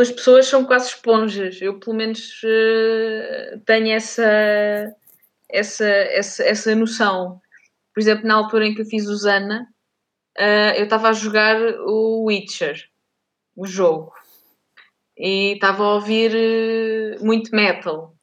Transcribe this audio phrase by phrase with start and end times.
[0.00, 1.60] as pessoas são quase esponjas.
[1.60, 4.94] Eu, pelo menos, uh, tenho essa,
[5.48, 7.40] essa, essa, essa noção.
[7.94, 9.66] Por exemplo, na altura em que eu fiz o Zana,
[10.38, 11.56] uh, eu estava a jogar
[11.86, 12.84] o Witcher,
[13.56, 14.12] o jogo,
[15.16, 18.14] e estava a ouvir uh, muito metal.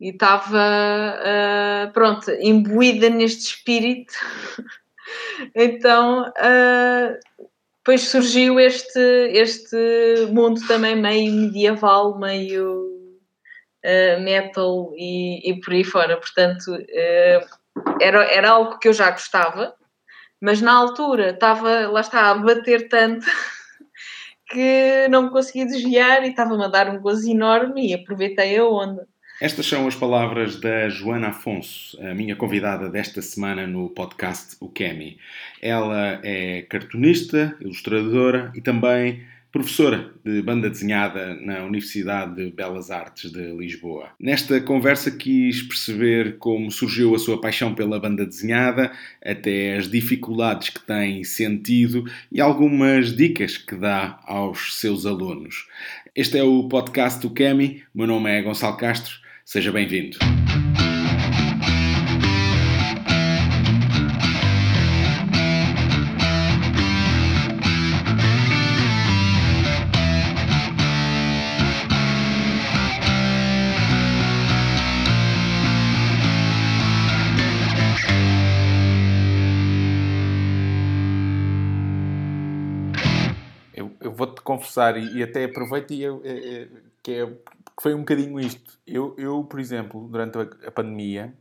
[0.00, 0.58] E estava,
[1.92, 4.14] pronto, imbuída neste espírito.
[5.54, 6.24] então,
[7.90, 9.00] depois surgiu este,
[9.32, 12.88] este mundo também meio medieval, meio
[14.22, 16.16] metal e, e por aí fora.
[16.16, 16.78] Portanto,
[18.00, 19.74] era, era algo que eu já gostava,
[20.40, 23.26] mas na altura estava, lá está, a bater tanto
[24.48, 28.64] que não me conseguia desviar e estava-me a dar um gozo enorme e aproveitei a
[28.64, 29.08] onda.
[29.40, 34.68] Estas são as palavras da Joana Afonso, a minha convidada desta semana no podcast O
[34.68, 35.16] Kemi.
[35.62, 43.32] Ela é cartunista, ilustradora e também professora de banda desenhada na Universidade de Belas Artes
[43.32, 44.10] de Lisboa.
[44.20, 48.92] Nesta conversa quis perceber como surgiu a sua paixão pela banda desenhada,
[49.24, 55.66] até as dificuldades que tem sentido e algumas dicas que dá aos seus alunos.
[56.14, 59.19] Este é o podcast do Kemi, meu nome é Gonçalo Castro,
[59.50, 60.16] seja bem-vindo.
[84.20, 86.68] vou-te confessar, e, e, até aproveito e eu, é, é,
[87.02, 87.28] que, é,
[87.80, 88.78] que foi um bocadinho isto.
[88.86, 91.34] Eu, eu por exemplo, durante a, pandemia,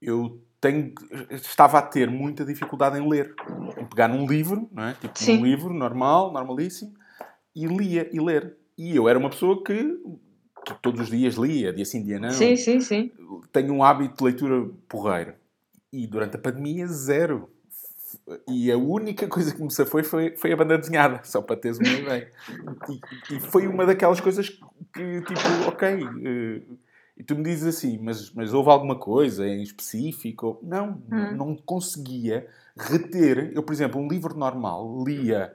[0.00, 0.94] eu tenho,
[1.32, 3.34] estava a ter muita dificuldade em ler.
[3.76, 4.94] Em pegar num livro, não é?
[4.94, 5.38] Tipo Sim.
[5.38, 6.94] um livro normal, normalíssimo,
[7.54, 8.56] e lia e ler.
[8.78, 9.74] E eu era uma pessoa que,
[10.64, 12.30] que todos os dias lia, dia sim, dia não.
[12.30, 13.10] Sim, sim, sim.
[13.50, 15.34] Tenho um hábito de leitura porreiro.
[15.92, 17.50] E durante a pandemia, zero
[18.48, 21.78] e a única coisa que me safou foi, foi a banda desenhada, só para teres
[21.78, 22.30] uma ideia.
[22.88, 26.04] E, e foi uma daquelas coisas que, tipo, ok.
[26.04, 26.78] Uh,
[27.16, 30.58] e tu me dizes assim, mas, mas houve alguma coisa em específico?
[30.62, 31.36] Não, hum.
[31.36, 33.52] não conseguia reter.
[33.54, 35.52] Eu, por exemplo, um livro normal lia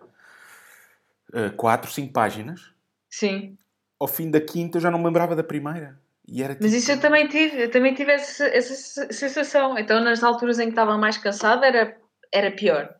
[1.34, 2.72] uh, quatro, cinco páginas.
[3.10, 3.58] Sim.
[4.00, 6.00] Ao fim da quinta eu já não me lembrava da primeira.
[6.28, 6.66] E era, tipo...
[6.66, 9.78] Mas isso eu também tive, eu também tive essa, essa sensação.
[9.78, 11.98] Então, nas alturas em que estava mais cansada, era
[12.34, 12.96] era pior.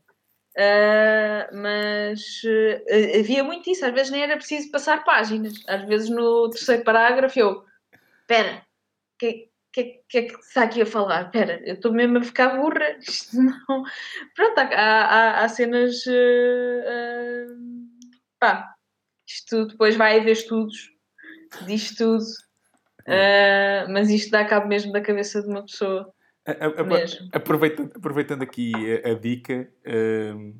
[0.58, 5.54] Uh, mas uh, havia muito isso, às vezes nem era preciso passar páginas.
[5.68, 7.66] Às vezes no terceiro parágrafo eu,
[8.22, 11.26] espera, o que, que, que é que está aqui a falar?
[11.26, 12.98] Espera, eu estou mesmo a ficar burra.
[13.04, 13.84] Isto não.
[14.34, 16.06] Pronto, há, há, há cenas.
[16.06, 17.56] Uh,
[18.40, 18.74] pá,
[19.28, 20.92] isto depois vai haver estudos,
[21.66, 22.24] diz tudo,
[23.90, 26.15] mas isto dá cabo mesmo da cabeça de uma pessoa.
[27.32, 28.72] Aproveitando, aproveitando aqui
[29.04, 29.68] a, dica,
[30.36, 30.54] um,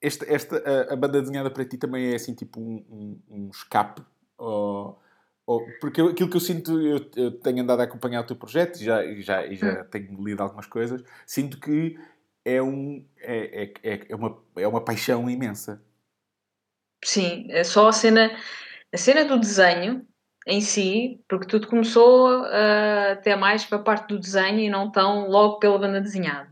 [0.00, 4.00] esta, esta, a, banda desenhada para ti também é assim tipo um, um, um escape?
[4.36, 5.00] Ou,
[5.44, 8.36] ou, porque eu, aquilo que eu sinto, eu, eu, tenho andado a acompanhar o teu
[8.36, 9.84] projeto e já, e já, e já hum.
[9.90, 11.98] tenho lido algumas coisas, sinto que
[12.44, 15.82] é, um, é, é, é, é, uma, é uma paixão imensa.
[17.04, 18.38] Sim, é só a cena,
[18.92, 20.06] a cena do desenho
[20.48, 24.90] em si, porque tudo começou uh, até mais para a parte do desenho e não
[24.90, 26.48] tão logo pela banda desenhada.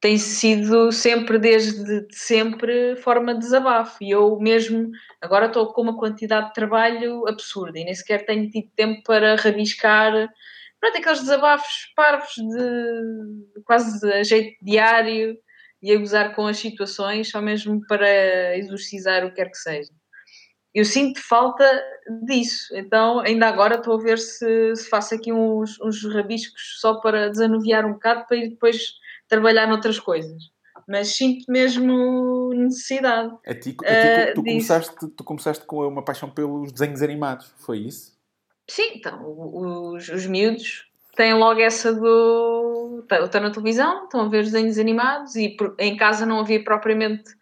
[0.00, 3.98] Tem sido sempre, desde sempre, forma de desabafo.
[4.00, 4.88] E eu mesmo,
[5.20, 9.34] agora estou com uma quantidade de trabalho absurda e nem sequer tenho tido tempo para
[9.34, 10.12] rabiscar.
[10.80, 15.36] Pronto, aqueles desabafos parvos de quase a jeito diário
[15.82, 19.97] e a gozar com as situações, só mesmo para exorcizar o que quer que seja
[20.74, 21.64] eu sinto falta
[22.24, 22.74] disso.
[22.74, 27.30] Então, ainda agora estou a ver se, se faço aqui uns, uns rabiscos só para
[27.30, 28.94] desanuviar um bocado para ir depois
[29.28, 30.50] trabalhar noutras coisas.
[30.86, 33.34] Mas sinto mesmo necessidade.
[33.46, 37.52] A ti, a ti, tu, uh, começaste, tu começaste com uma paixão pelos desenhos animados,
[37.58, 38.16] foi isso?
[38.70, 43.04] Sim, então, os, os miúdos têm logo essa do.
[43.24, 47.36] Estão na televisão, estão a ver os desenhos animados e em casa não havia propriamente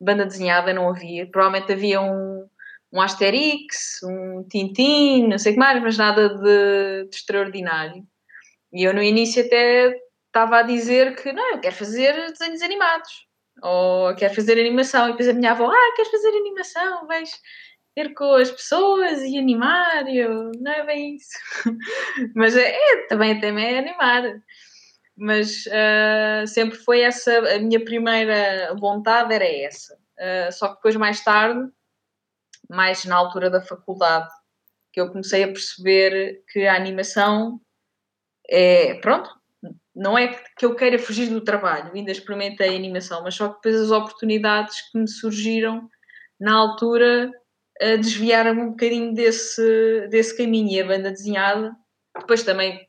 [0.00, 1.26] banda desenhada, não havia.
[1.26, 2.48] Provavelmente havia um,
[2.92, 8.04] um Asterix, um Tintin, não sei o que mais, mas nada de, de extraordinário.
[8.72, 9.94] E eu no início até
[10.26, 13.10] estava a dizer que não, eu quero fazer desenhos animados,
[13.62, 17.30] ou quero fazer animação, e depois a minha avó, ah, queres fazer animação, vais
[17.94, 21.38] ter com as pessoas e animar, e eu, não é bem isso.
[22.34, 24.22] mas é, é, também, também é animar.
[25.16, 30.96] Mas uh, sempre foi essa, a minha primeira vontade era essa Uh, só que depois,
[30.96, 31.70] mais tarde,
[32.68, 34.28] mais na altura da faculdade,
[34.92, 37.60] que eu comecei a perceber que a animação
[38.48, 39.30] é, pronto,
[39.94, 43.82] não é que eu queira fugir do trabalho, ainda experimentei animação, mas só que depois
[43.82, 45.88] as oportunidades que me surgiram
[46.40, 47.30] na altura
[48.00, 50.70] desviaram um bocadinho desse, desse caminho.
[50.70, 51.72] E a banda desenhada
[52.18, 52.84] depois também,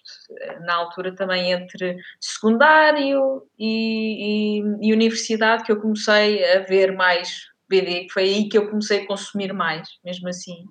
[0.62, 7.48] na altura, também entre secundário e, e, e, universidade, que eu comecei a ver mais
[7.70, 10.66] BD, foi aí que eu comecei a consumir mais, mesmo assim.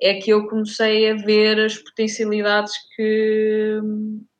[0.00, 3.80] É que eu comecei a ver as potencialidades que,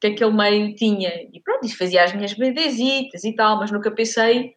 [0.01, 1.11] que aquele meio tinha.
[1.33, 4.55] E pronto, fazia as minhas BDzitas e tal, mas nunca pensei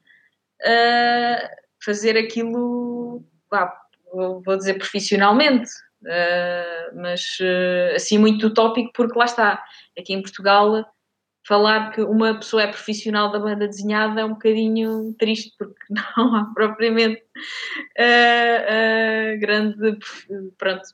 [0.61, 1.47] uh,
[1.83, 3.23] fazer aquilo,
[4.13, 5.69] vou dizer profissionalmente
[6.01, 9.61] Uh, mas uh, assim muito utópico porque lá está,
[9.97, 10.85] aqui em Portugal
[11.49, 16.35] falar que uma pessoa é profissional da banda desenhada é um bocadinho triste porque não
[16.35, 17.23] há propriamente
[17.97, 19.97] uh, grande
[20.59, 20.87] pronto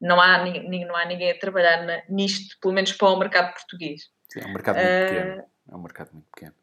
[0.00, 4.08] não há, não há ninguém a trabalhar na, nisto, pelo menos para o mercado português.
[4.32, 5.44] Sim, é um mercado muito pequeno.
[5.68, 6.54] É um mercado muito pequeno.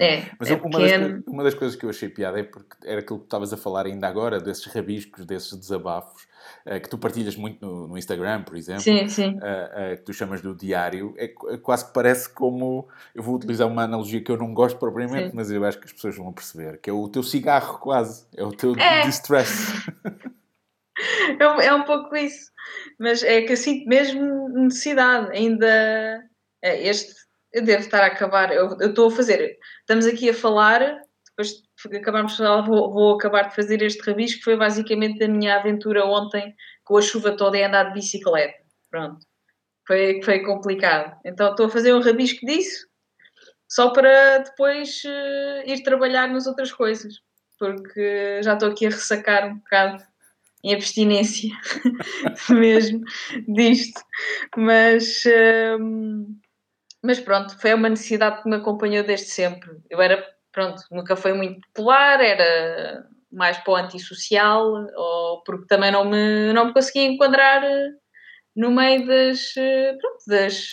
[0.00, 3.00] É, Mas é uma, das, uma, das, coisas que eu achei piada é porque era
[3.00, 6.26] aquilo que estavas a falar ainda agora, desses rabiscos, desses desabafos,
[6.66, 9.34] uh, que tu partilhas muito no, no Instagram, por exemplo, sim, sim.
[9.34, 12.88] Uh, uh, que tu chamas do diário, é, é, quase que parece como.
[13.14, 15.36] Eu vou utilizar uma analogia que eu não gosto propriamente, sim.
[15.36, 18.26] mas eu acho que as pessoas vão perceber, que é o teu cigarro, quase.
[18.34, 19.02] É o teu é.
[19.02, 19.74] distress.
[21.38, 22.50] é, é um pouco isso.
[22.98, 25.36] Mas é que eu sinto mesmo necessidade.
[25.36, 26.24] Ainda.
[26.62, 27.21] Este
[27.52, 31.62] eu devo estar a acabar, eu, estou a fazer, estamos aqui a falar, depois
[31.94, 35.56] acabamos de falar, vou, vou, acabar de fazer este rabisco, que foi basicamente a minha
[35.56, 36.54] aventura ontem
[36.84, 38.58] com a chuva toda e andar de bicicleta.
[38.90, 39.24] Pronto.
[39.86, 41.18] Foi, foi complicado.
[41.24, 42.86] Então estou a fazer um rabisco disso,
[43.68, 47.14] só para depois uh, ir trabalhar nas outras coisas,
[47.58, 50.04] porque já estou aqui a ressacar um bocado
[50.64, 51.50] em abstinência
[52.50, 53.02] mesmo
[53.48, 54.00] disto.
[54.56, 55.24] Mas.
[55.24, 56.41] Uh,
[57.02, 59.70] mas pronto, foi uma necessidade que me acompanhou desde sempre.
[59.90, 65.90] Eu era, pronto, nunca foi muito popular, era mais para o antissocial, ou porque também
[65.90, 67.88] não me, não me conseguia enquadrar eh,
[68.54, 70.66] no meio das, eh, pronto, das,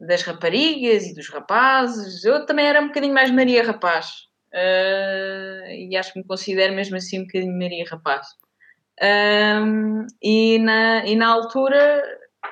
[0.00, 2.24] das raparigas e dos rapazes.
[2.24, 4.24] Eu também era um bocadinho mais Maria Rapaz.
[4.52, 8.26] Uh, e acho que me considero mesmo assim um bocadinho Maria Rapaz.
[9.02, 12.02] Um, e, na, e na altura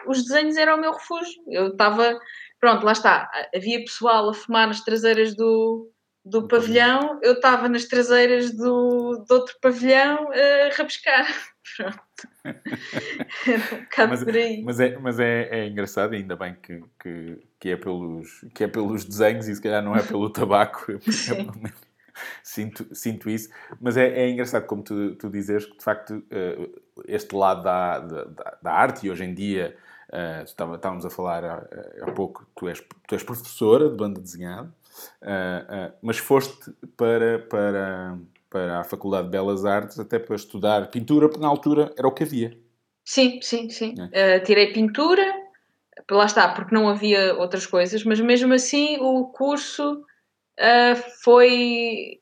[0.06, 1.42] os desenhos eram o meu refúgio.
[1.48, 2.18] Eu estava
[2.62, 3.28] pronto, lá está.
[3.54, 5.90] Havia pessoal a fumar nas traseiras do,
[6.24, 11.26] do pavilhão, eu estava nas traseiras do, do outro pavilhão a rabiscar.
[11.76, 12.02] Pronto.
[12.44, 14.62] um bocado mas, por aí.
[14.62, 18.68] Mas, é, mas é, é engraçado, ainda bem que, que, que, é pelos, que é
[18.68, 20.92] pelos desenhos e se calhar não é pelo tabaco.
[22.42, 23.48] sinto, sinto isso.
[23.80, 26.68] Mas é, é engraçado como tu, tu dizes que de facto eh,
[27.08, 29.76] este lado da, da, da arte e hoje em dia
[30.12, 31.66] Uh, estávamos a falar há,
[32.02, 32.78] há, pouco, tu és,
[33.08, 34.68] tu és professora de banda desenhada,
[35.22, 38.18] uh, uh, mas foste para, para,
[38.50, 42.12] para a Faculdade de Belas Artes até para estudar pintura, porque na altura era o
[42.12, 42.54] que havia.
[43.02, 43.94] Sim, sim, sim.
[44.12, 44.38] É.
[44.40, 45.24] tirei pintura,
[46.10, 50.04] lá está, porque não havia outras coisas, mas mesmo assim o curso
[51.24, 52.20] foi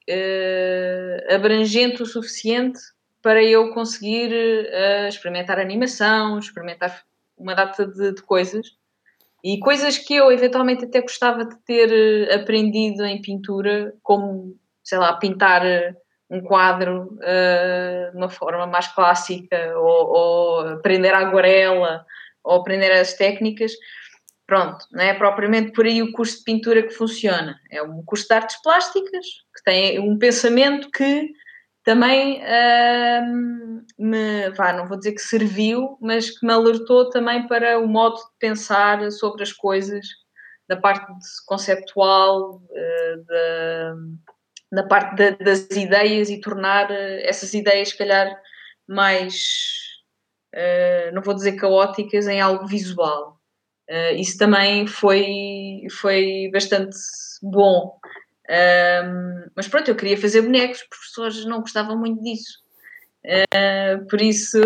[1.29, 2.79] abrangente o suficiente
[3.21, 4.31] para eu conseguir
[5.07, 7.03] experimentar animação, experimentar
[7.41, 8.67] uma data de, de, coisas
[9.43, 14.99] e coisas que eu eventualmente até gostava de ter eh, aprendido em pintura, como, sei
[14.99, 15.95] lá, pintar eh,
[16.29, 22.05] um quadro uh, de uma forma mais clássica, ou, ou, aprender a aguarela,
[22.45, 23.73] ou aprender as técnicas.
[24.47, 27.59] Pronto, não é propriamente por aí o curso de pintura que funciona.
[27.71, 31.33] É um curso de artes plásticas, que tem um pensamento que
[31.91, 32.41] também
[33.99, 38.15] me, vá, não vou dizer que serviu, mas que me alertou também para o modo
[38.15, 40.07] de pensar sobre as coisas,
[40.69, 41.05] da parte
[41.47, 43.95] conceptual, uh, da,
[44.73, 48.33] da parte das ideias e tornar eh, essas ideias, se calhar,
[48.87, 49.35] mais,
[50.55, 53.39] uh, não vou dizer caóticas, em algo visual.
[54.17, 56.97] Isso também foi, foi bastante
[57.43, 57.99] bom.
[58.51, 62.59] Um, mas pronto, eu queria fazer bonecos, os professores não gostavam muito disso.
[63.25, 64.59] Uh, por isso,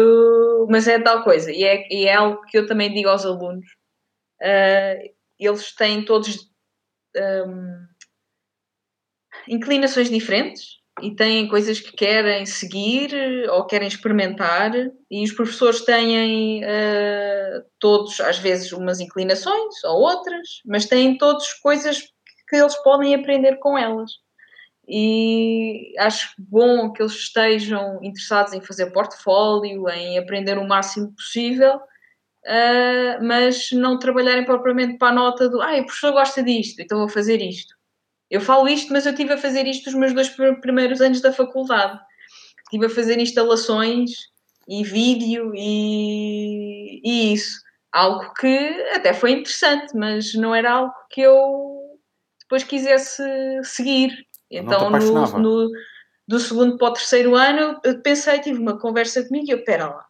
[0.70, 3.66] mas é tal coisa, e é, e é algo que eu também digo aos alunos.
[4.40, 6.48] Uh, eles têm todos
[7.16, 7.86] um,
[9.48, 13.12] inclinações diferentes e têm coisas que querem seguir
[13.50, 14.72] ou querem experimentar,
[15.10, 21.52] e os professores têm uh, todos, às vezes, umas inclinações ou outras, mas têm todos
[21.54, 22.13] coisas
[22.54, 24.12] que eles podem aprender com elas.
[24.86, 31.76] e acho bom que eles estejam interessados em fazer portfólio, em aprender o máximo possível,
[31.76, 36.98] uh, mas não trabalharem propriamente para a nota do ah, o professor gosta disto, então
[36.98, 37.74] vou fazer isto.
[38.30, 40.28] Eu falo isto, mas eu estive a fazer isto nos meus dois
[40.60, 41.98] primeiros anos da faculdade.
[42.64, 44.10] Estive a fazer instalações
[44.68, 47.62] e vídeo e, e isso.
[47.92, 48.58] Algo que
[48.92, 51.73] até foi interessante, mas não era algo que eu
[52.44, 53.22] depois quisesse
[53.64, 54.10] seguir.
[54.50, 55.70] Então, no, no,
[56.26, 59.88] do segundo para o terceiro ano, eu pensei, tive uma conversa comigo e eu, pera
[59.88, 60.00] lá,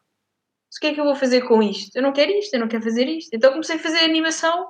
[0.77, 1.97] o que é que eu vou fazer com isto?
[1.97, 3.31] Eu não quero isto, eu não quero fazer isto.
[3.33, 4.67] Então comecei a fazer animação.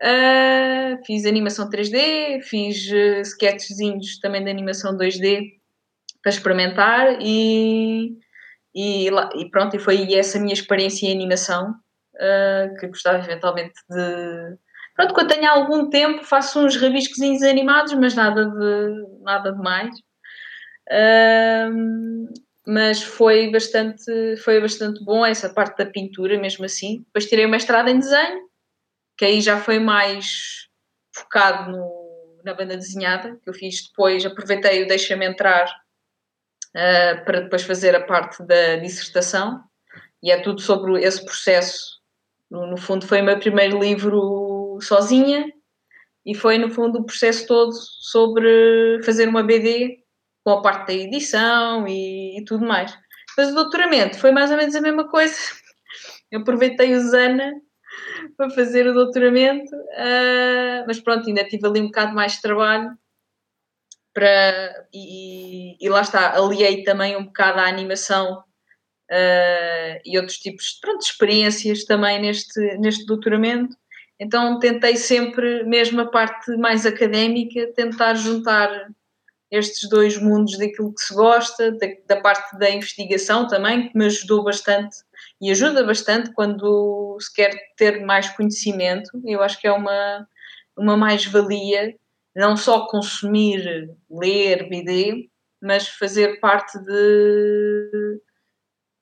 [0.00, 5.52] Uh, fiz animação 3D, fiz uh, sketchzinhos também de animação 2D
[6.22, 8.18] para experimentar e,
[8.74, 11.70] e, e pronto, e foi essa minha experiência em animação
[12.16, 14.58] uh, que gostava eventualmente de,
[15.02, 19.92] Pronto, quando tenho algum tempo faço uns rabiscozinhos animados, mas nada de, nada de mais.
[21.72, 22.28] Um,
[22.64, 27.02] mas foi bastante, foi bastante bom essa parte da pintura, mesmo assim.
[27.06, 28.42] Depois tirei o mestrado em desenho,
[29.18, 30.68] que aí já foi mais
[31.12, 37.40] focado no, na banda desenhada, que eu fiz depois, aproveitei o Deixa-me Entrar uh, para
[37.40, 39.64] depois fazer a parte da dissertação,
[40.22, 42.00] e é tudo sobre esse processo.
[42.48, 45.52] No, no fundo, foi o meu primeiro livro sozinha
[46.24, 49.98] e foi no fundo o processo todo sobre fazer uma BD
[50.44, 52.96] com a parte da edição e, e tudo mais.
[53.28, 55.36] Depois o doutoramento foi mais ou menos a mesma coisa.
[56.30, 57.52] Eu aproveitei o Zana
[58.36, 62.96] para fazer o doutoramento, uh, mas pronto, ainda tive ali um bocado mais de trabalho
[64.14, 70.78] para, e, e lá está, aliei também um bocado à animação uh, e outros tipos
[70.80, 73.76] pronto, de experiências também neste, neste doutoramento
[74.22, 78.88] então tentei sempre, mesmo a parte mais académica, tentar juntar
[79.50, 84.06] estes dois mundos daquilo que se gosta, da, da, parte da investigação também, que me
[84.06, 84.96] ajudou bastante
[85.40, 89.10] e ajuda bastante quando se quer ter mais conhecimento.
[89.24, 90.28] Eu acho que é uma,
[90.78, 91.92] uma mais-valia,
[92.34, 95.28] não só consumir, ler, BD,
[95.60, 98.20] mas fazer parte de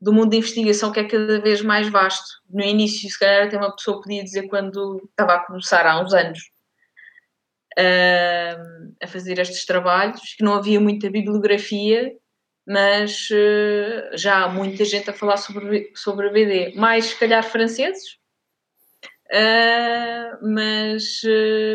[0.00, 2.40] do mundo da investigação que é cada vez mais vasto.
[2.48, 6.14] No início, se calhar, até uma pessoa podia dizer quando estava a começar há uns
[6.14, 6.38] anos
[7.78, 12.16] uh, a fazer estes trabalhos, que não havia muita bibliografia,
[12.66, 16.72] mas uh, já há muita gente a falar sobre, sobre a BD.
[16.76, 18.14] Mais, se calhar, franceses,
[19.26, 21.20] uh, mas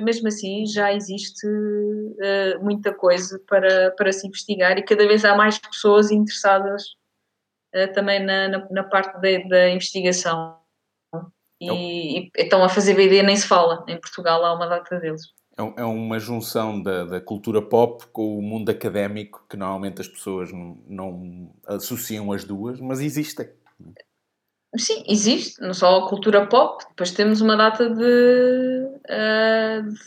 [0.03, 1.45] mesmo assim já existe
[2.59, 6.95] muita coisa para, para se investigar e cada vez há mais pessoas interessadas
[7.75, 10.57] eh, também na, na, na parte da investigação.
[11.59, 15.33] E, e, então a fazer BD nem se fala, em Portugal há uma data deles.
[15.57, 20.07] É, é uma junção da, da, cultura pop com o mundo académico, que normalmente as
[20.07, 23.49] pessoas não, não associam as duas, mas existem.
[24.77, 28.03] Sim, existe, não só a cultura pop, depois temos uma data de,
[29.09, 29.99] uh, de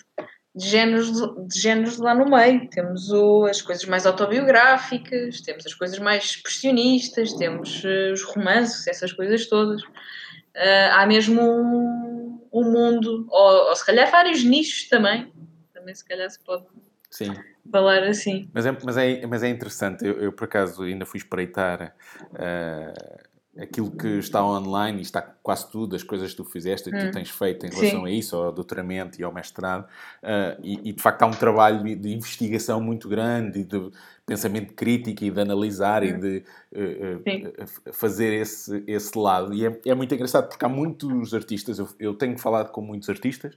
[0.67, 1.12] géneros,
[1.47, 2.69] de géneros lá no meio.
[2.69, 8.87] Temos o, as coisas mais autobiográficas, temos as coisas mais expressionistas, temos uh, os romances,
[8.87, 9.83] essas coisas todas.
[9.83, 15.33] Uh, há mesmo um, um mundo, ou, ou, se calhar vários nichos também.
[15.73, 16.65] Também se calhar se pode
[17.11, 17.35] Sim.
[17.71, 18.49] falar assim.
[18.53, 21.95] Mas é, mas é, mas é interessante, eu, eu por acaso ainda fui espreitar.
[22.33, 26.93] Uh, aquilo que está online e está quase tudo, as coisas que tu fizeste e
[26.93, 27.11] que hum.
[27.11, 28.07] tu tens feito em relação Sim.
[28.07, 29.85] a isso, ao doutoramento e ao mestrado,
[30.23, 33.91] uh, e, e, de facto há um trabalho de investigação muito grande e de
[34.25, 36.07] pensamento crítico e de analisar hum.
[36.07, 39.53] e de uh, uh, fazer esse, esse lado.
[39.53, 43.09] E é, é, muito engraçado porque há muitos artistas, eu, eu tenho falado com muitos
[43.09, 43.57] artistas,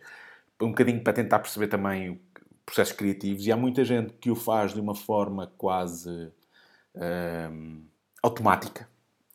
[0.60, 2.20] um bocadinho para tentar perceber também
[2.66, 6.32] processos criativos, e há muita gente que o faz de uma forma quase
[8.22, 8.88] automática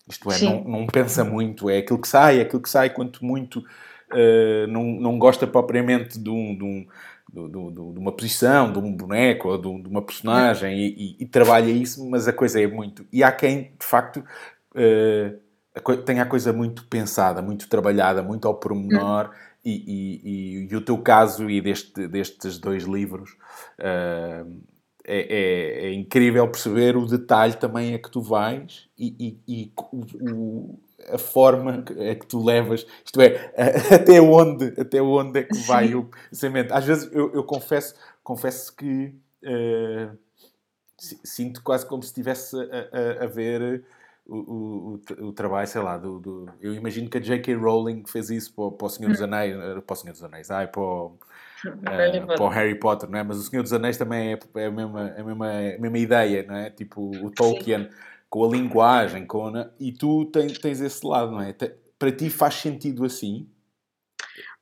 [0.09, 3.25] isto é, não, não, pensa muito, é aquilo que sai, é aquilo que sai, quanto
[3.25, 6.87] muito uh, não, não gosta propriamente de, um, de, um,
[7.33, 11.71] de, de, uma posição, de um boneco ou de, uma personagem e, e, e, trabalha
[11.71, 13.05] isso, mas a coisa é muito.
[13.13, 14.25] E há quem, de facto,
[14.75, 19.31] uh, tenha a coisa muito pensada, muito trabalhada, muito ao pormenor.
[19.31, 19.57] Hum.
[19.69, 19.73] E,
[20.23, 23.33] e, e, o teu caso e deste, destes dois livros
[23.81, 24.49] uh,
[25.09, 29.73] é, é, é, incrível perceber o detalhe também a que tu vais e, e, e
[30.33, 30.77] o,
[31.09, 33.53] a forma a que tu levas, isto é,
[33.95, 36.73] até onde, até onde é que vai o pensamento.
[36.73, 37.95] Às vezes eu, eu confesso,
[38.25, 40.19] confesso que uh,
[40.99, 43.85] sinto quase como se estivesse a, a, a ver
[44.27, 47.55] o, o, o, trabalho, sei lá, do, do, eu imagino que a J.K.
[47.55, 49.25] Rowling fez isso para, para o Senhor dos hum.
[49.25, 51.17] Anéis, para o Senhor dos Anéis, ai, para o
[51.65, 53.23] uh, para o Harry Potter, não é?
[53.23, 56.43] Mas o Senhor dos Anéis também é, é a, mesma, a, mesma, a mesma ideia,
[56.43, 56.71] não é?
[56.71, 57.91] Tipo o Tolkien Sim.
[58.29, 59.71] com a linguagem, com a...
[59.79, 61.55] e tu tens, tens esse lado, não é?
[61.99, 63.49] Para ti faz sentido assim?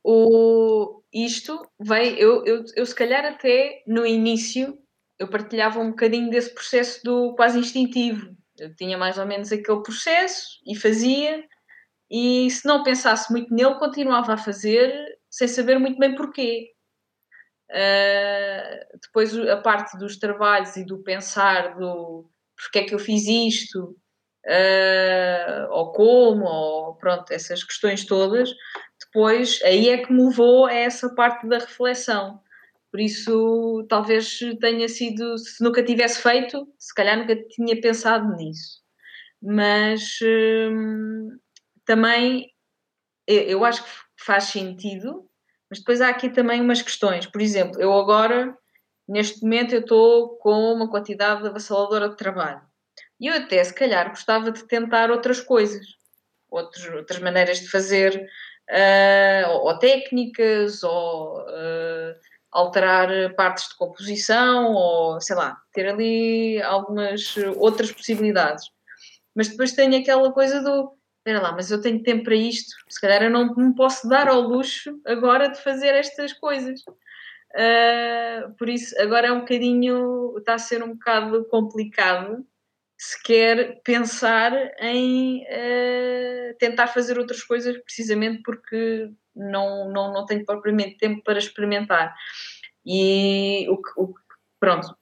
[0.02, 4.78] O, isto veio, eu, eu, eu se calhar até no início
[5.18, 8.36] eu partilhava um bocadinho desse processo do quase instintivo.
[8.58, 11.44] Eu tinha mais ou menos aquele processo e fazia,
[12.10, 14.92] e se não pensasse muito nele, continuava a fazer
[15.30, 16.73] sem saber muito bem porquê.
[17.74, 23.26] Uh, depois a parte dos trabalhos e do pensar do porque é que eu fiz
[23.26, 23.96] isto,
[24.46, 28.48] uh, ou como, ou pronto, essas questões todas,
[29.04, 32.40] depois aí é que me levou a essa parte da reflexão.
[32.92, 38.84] Por isso, talvez tenha sido, se nunca tivesse feito, se calhar nunca tinha pensado nisso.
[39.42, 41.36] Mas hum,
[41.84, 42.48] também
[43.26, 45.28] eu acho que faz sentido,
[45.74, 47.26] mas depois há aqui também umas questões.
[47.26, 48.56] Por exemplo, eu agora,
[49.08, 52.60] neste momento, eu estou com uma quantidade avassaladora de trabalho.
[53.18, 55.84] E eu até, se calhar, gostava de tentar outras coisas,
[56.48, 58.14] outros, outras maneiras de fazer,
[58.70, 62.14] uh, ou, ou, técnicas, ou uh,
[62.52, 68.64] alterar partes de composição, ou sei lá, ter ali algumas outras possibilidades.
[69.34, 70.92] Mas depois tem aquela coisa do
[71.24, 74.28] espera lá, mas eu tenho tempo para isto, se calhar eu não me posso dar
[74.28, 76.80] ao luxo agora de fazer estas coisas.
[76.82, 82.46] Uh, por isso, agora é um bocadinho, está a ser um bocado complicado
[82.98, 90.44] se quer pensar em uh, tentar fazer outras coisas precisamente porque não, não, não tenho
[90.44, 92.14] propriamente tempo para experimentar.
[92.84, 94.14] E o, o
[94.60, 94.94] pronto,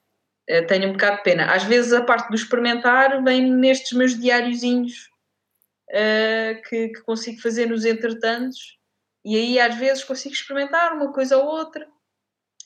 [0.67, 1.53] tenho um bocado de pena.
[1.53, 5.12] Às vezes a parte do experimentar vem nestes meus diáriozinhos
[5.93, 8.77] uh, que, que, consigo fazer nos entretantos,
[9.23, 11.87] e aí às vezes consigo experimentar uma coisa ou outra,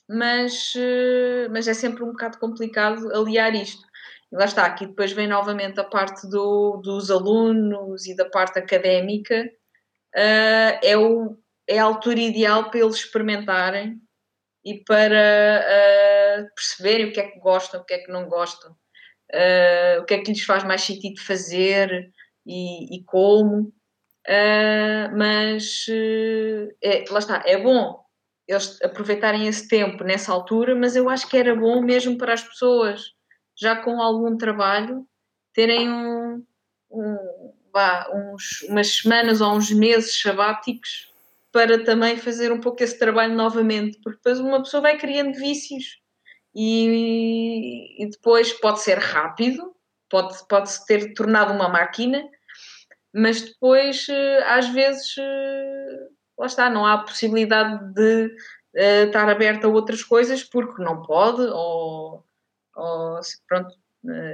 [0.08, 3.86] mas, uh, mas é sempre um bocado complicado aliar isto.
[4.32, 8.58] E lá está, aqui depois vem novamente a parte do, dos alunos e da parte
[8.58, 9.50] académica,
[10.14, 14.00] uh, é, o, é a altura ideal para eles experimentarem
[14.64, 18.72] e para uh, perceberem o que é que gostam, o que é que não gostam,
[18.72, 22.12] uh, o que é que lhes faz mais sentido fazer,
[22.48, 23.60] e, e como,
[24.26, 28.02] uh, mas uh, é, lá está, é bom
[28.48, 32.42] eles aproveitarem esse tempo nessa altura, mas eu acho que era bom mesmo para as
[32.42, 33.12] pessoas,
[33.54, 35.06] já com algum trabalho,
[35.52, 36.42] terem um,
[36.90, 37.52] um,
[38.14, 41.12] uns, umas semanas ou uns meses sabáticos
[41.52, 46.00] para também fazer um pouco esse trabalho novamente, porque depois uma pessoa vai criando vícios
[46.54, 49.74] e, e depois pode ser rápido,
[50.08, 52.26] pode, pode se ter tornado uma máquina,
[53.12, 59.66] mas depois eh, às vezes eh, lá está, não há possibilidade de uh, estar aberta
[59.66, 62.24] a outras coisas porque não pode, ou,
[62.76, 63.74] ou pronto,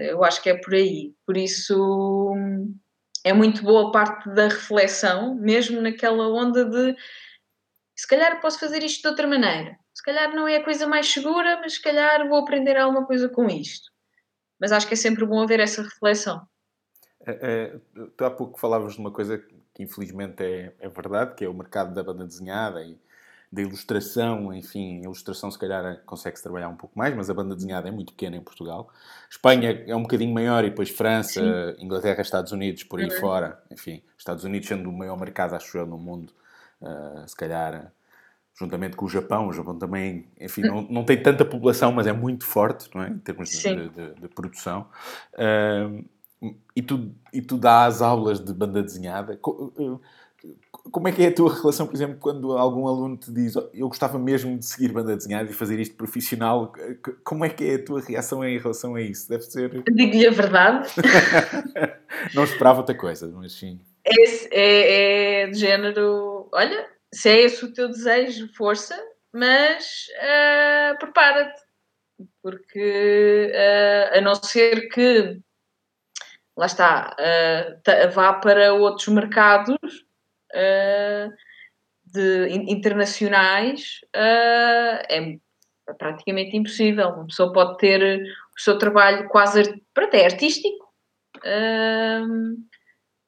[0.09, 1.15] eu acho que é por aí.
[1.27, 2.35] Por isso
[3.25, 6.95] é muito boa a parte da reflexão, mesmo naquela onda de
[7.97, 9.79] se calhar posso fazer isto de outra maneira.
[9.95, 13.29] Se calhar não é a coisa mais segura, mas se calhar vou aprender alguma coisa
[13.29, 13.91] com isto.
[14.61, 16.47] Mas acho que é sempre bom haver essa reflexão.
[17.27, 17.77] É, é,
[18.17, 21.55] tu há pouco falavas de uma coisa que infelizmente é, é, verdade, que é o
[21.55, 22.97] mercado da banda desenhada e
[23.51, 27.55] da ilustração, enfim, a ilustração se calhar consegue-se trabalhar um pouco mais, mas a banda
[27.55, 28.91] desenhada é muito pequena em Portugal.
[29.31, 31.41] Espanha é um bocadinho maior e depois França,
[31.77, 31.85] Sim.
[31.85, 33.21] Inglaterra, Estados Unidos, por aí uhum.
[33.21, 33.63] fora.
[33.71, 36.33] Enfim, Estados Unidos sendo o maior mercado, acho eu, no mundo,
[36.81, 37.93] uh, se calhar
[38.59, 39.49] juntamente com o Japão.
[39.49, 43.09] O Japão também, enfim, não, não tem tanta população, mas é muito forte, não é?
[43.09, 44.89] Em termos de, de, de, produção.
[45.35, 46.05] Uh,
[46.75, 49.35] e tu, e tu dás aulas de banda desenhada.
[49.35, 50.49] Eh,
[50.91, 53.89] como é que é a tua relação, por exemplo, quando algum aluno te diz eu
[53.89, 56.73] gostava mesmo de seguir banda desenhada e fazer isto profissional?
[57.25, 59.29] Como é que é a tua reação em relação a isso?
[59.29, 59.83] Deve ser.
[59.91, 60.89] Digo-lhe a verdade.
[62.35, 63.81] Não esperava outra coisa, mas sim.
[64.05, 68.97] É, é, é de género: olha, se é esse o teu desejo, força,
[69.33, 71.63] mas uh, prepara-te.
[72.43, 75.41] Porque uh, a não ser que
[76.57, 79.77] lá está, uh, vá para outros mercados
[80.55, 81.33] uh,
[82.05, 85.37] de, internacionais, uh, é
[85.99, 87.09] praticamente impossível.
[87.09, 88.23] Uma pessoa pode ter
[88.57, 90.85] o seu trabalho quase até artístico,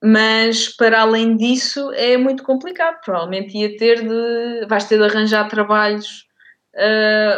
[0.02, 2.98] mas para além disso é muito complicado.
[3.04, 6.24] Provavelmente ia ter de, vais ter de arranjar trabalhos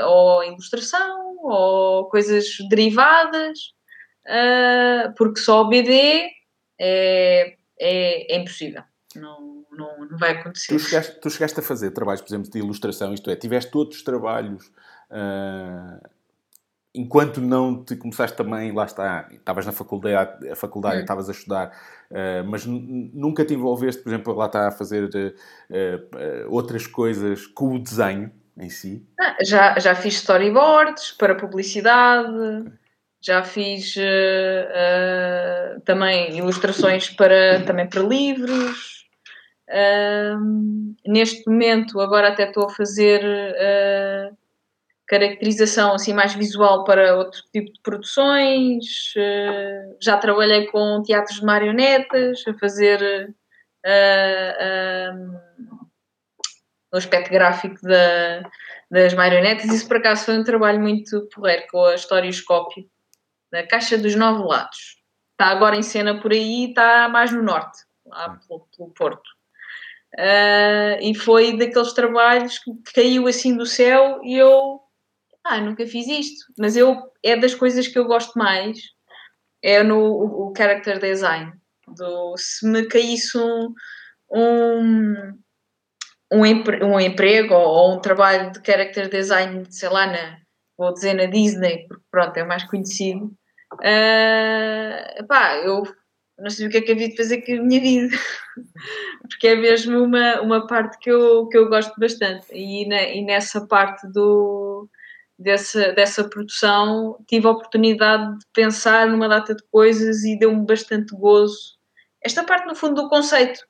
[0.06, 3.72] ou ilustração ou coisas derivadas
[4.28, 6.30] uh, porque só o BD
[6.78, 8.82] é, é, é, impossível.
[9.16, 10.74] Não, não, não vai acontecer.
[10.74, 14.02] Tu chegaste, tu chegaste, a fazer trabalhos, por exemplo, de ilustração, isto é, tiveste outros
[14.02, 14.66] trabalhos
[15.10, 16.08] uh,
[16.94, 21.00] enquanto não te começaste também, lá está, estavas na faculdade, a faculdade hum.
[21.00, 21.68] estavas a estudar,
[22.10, 27.74] uh, mas nunca te envolveste, por exemplo, lá está a fazer uh, outras coisas com
[27.74, 29.06] o desenho em si?
[29.20, 32.72] Ah, já, já fiz storyboards para publicidade,
[33.28, 39.06] já fiz uh, também ilustrações para, também para livros.
[41.06, 43.22] neste momento, agora até estou a fazer
[45.08, 49.14] caracterização assim mais visual para outro tipo de produções.
[49.16, 53.34] Uh, já trabalhei com teatros de marionetas, a fazer
[53.86, 55.40] uh, uh,
[56.92, 58.42] o aspecto gráfico da,
[58.90, 59.64] das marionetas.
[59.64, 62.84] Isso por acaso foi um trabalho muito porreiro com a Historioscópio,
[63.50, 64.96] da Caixa dos Nove Lados.
[65.32, 69.28] Está agora em cena por aí, está mais no norte, lá pelo, pelo Porto.
[70.14, 74.80] Uh, e foi daqueles trabalhos que caiu assim do céu e eu
[75.44, 76.52] ah, nunca fiz isto.
[76.58, 78.78] Mas eu, é das coisas que eu gosto mais,
[79.62, 81.52] é no o, o character design.
[81.86, 83.72] Do, se me caísse um,
[84.30, 85.38] um,
[86.32, 90.38] um, empre, um emprego ou, ou, um trabalho de character design, sei lá, na,
[90.76, 93.32] vou dizer na Disney, porque pronto, é mais conhecido,
[93.74, 95.82] uh, pá, eu
[96.38, 98.16] não sei o que é que havia de fazer com a minha vida,
[99.28, 103.24] porque é mesmo uma, uma parte que eu, que eu gosto bastante, e, na, e
[103.24, 104.88] nessa parte do,
[105.38, 111.14] dessa, dessa produção, tive a oportunidade de pensar numa data de coisas e deu-me bastante
[111.14, 111.76] gozo.
[112.22, 113.60] Esta parte, no fundo, do conceito,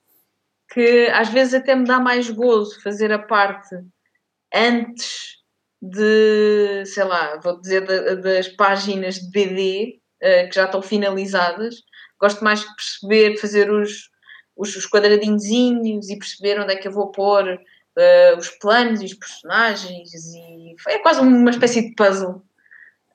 [0.73, 3.75] que às vezes até me dá mais gozo fazer a parte
[4.55, 5.38] antes
[5.81, 7.83] de, sei lá, vou dizer,
[8.21, 11.77] das páginas de BD uh, que já estão finalizadas.
[12.21, 14.11] Gosto mais de perceber, fazer os,
[14.57, 15.45] os, os quadradinhos
[16.09, 20.75] e perceber onde é que eu vou pôr uh, os planos e os personagens e
[20.89, 22.43] é quase uma espécie de puzzle.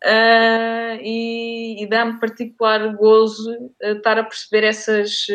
[0.06, 5.28] Uh, e, e dá-me particular gozo estar a perceber essas,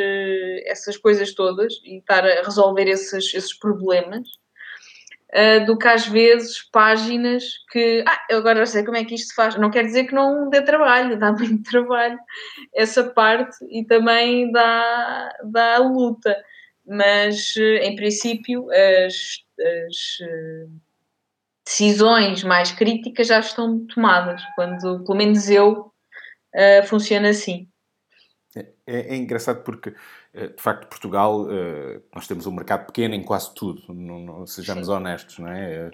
[0.66, 4.28] essas coisas todas e estar a resolver esses, esses problemas
[5.66, 9.34] do que às vezes páginas que ah, eu agora sei como é que isto se
[9.34, 9.56] faz.
[9.56, 12.18] Não quer dizer que não dê trabalho, dá muito trabalho
[12.74, 16.36] essa parte e também dá, dá a luta
[16.88, 20.66] mas eh, em princípio as, as eh,
[21.64, 25.92] decisões mais críticas já estão tomadas, quando pelo menos eu
[26.54, 27.68] uh, funciona assim.
[28.56, 29.94] É, é, é, engraçado porque,
[30.34, 31.46] de facto, Portugal,
[32.14, 34.92] nós temos um mercado pequeno em quase tudo, não, não sejamos Sim.
[34.92, 35.90] honestos, não é?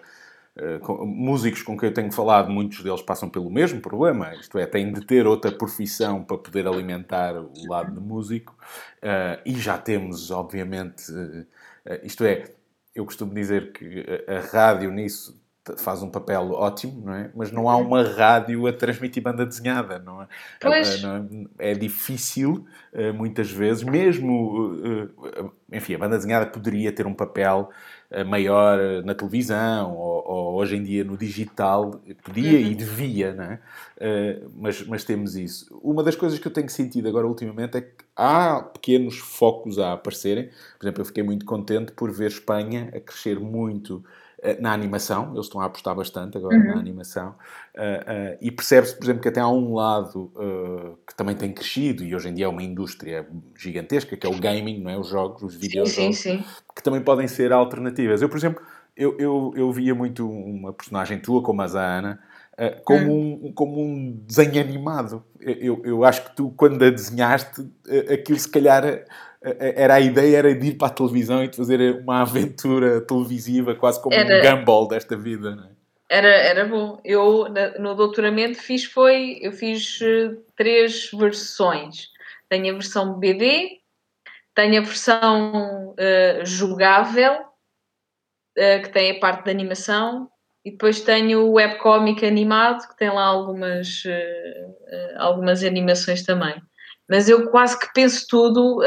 [0.56, 4.64] Eh, músicos com quem eu tenho falado, muitos deles passam pelo mesmo problema, isto é,
[4.66, 8.56] têm de ter outra profissão para poder alimentar o lado de músico,
[9.44, 11.02] e já temos, obviamente,
[12.04, 12.52] isto é,
[12.94, 15.43] eu costumo dizer que a rádio nisso
[15.78, 17.30] faz um papel ótimo, não é?
[17.34, 20.28] Mas não há uma rádio a transmitir banda desenhada, não é?
[20.60, 21.02] Pois.
[21.02, 21.70] Não é?
[21.70, 22.66] é difícil,
[23.14, 24.78] muitas vezes, mesmo,
[25.72, 27.70] enfim, a banda desenhada poderia ter um papel
[28.26, 32.66] maior na televisão ou, ou, hoje em dia no digital, podia uhum.
[32.66, 33.60] e devia, não é?
[34.56, 35.76] Mas, mas temos isso.
[35.82, 39.94] Uma das coisas que eu tenho sentido agora ultimamente é que há pequenos focos a
[39.94, 40.50] aparecerem.
[40.78, 44.04] Por exemplo, eu fiquei muito contente por ver Espanha a crescer muito
[44.60, 46.66] na animação, eles estão a apostar bastante agora uhum.
[46.66, 50.30] na animação, uh, e percebe-se, por exemplo, que até há um lado
[51.06, 53.26] que também tem crescido e hoje em dia é uma indústria
[53.56, 54.98] gigantesca, que é o gaming, não é?
[54.98, 56.44] Os jogos, os videojogos, sim, sim, sim.
[56.74, 58.22] que também podem ser alternativas.
[58.22, 58.62] Eu, por exemplo,
[58.96, 62.20] eu, eu, eu via muito uma personagem tua, como a Ana,
[62.52, 63.40] uh, como, hum.
[63.44, 65.24] um, como um desenho animado.
[65.40, 69.04] Eu, eu acho que tu, quando a desenhaste, uh, aquilo se calhar uh,
[69.58, 73.74] era a ideia era de ir para a televisão e de fazer uma aventura televisiva,
[73.74, 75.70] quase como era, um gumball desta vida, não é?
[76.08, 77.00] Era, era bom.
[77.04, 77.46] Eu,
[77.78, 79.38] no doutoramento, fiz foi...
[79.40, 79.98] Eu fiz
[80.56, 82.08] três versões.
[82.48, 83.80] Tenho a versão BD,
[84.54, 85.94] tenho a versão
[86.44, 87.44] jogável
[88.58, 90.30] uh, que tem a parte de animação,
[90.64, 96.54] e depois tenho o webcomic animado, que tem lá algumas, uh, algumas animações também.
[97.08, 98.80] Mas eu quase que penso tudo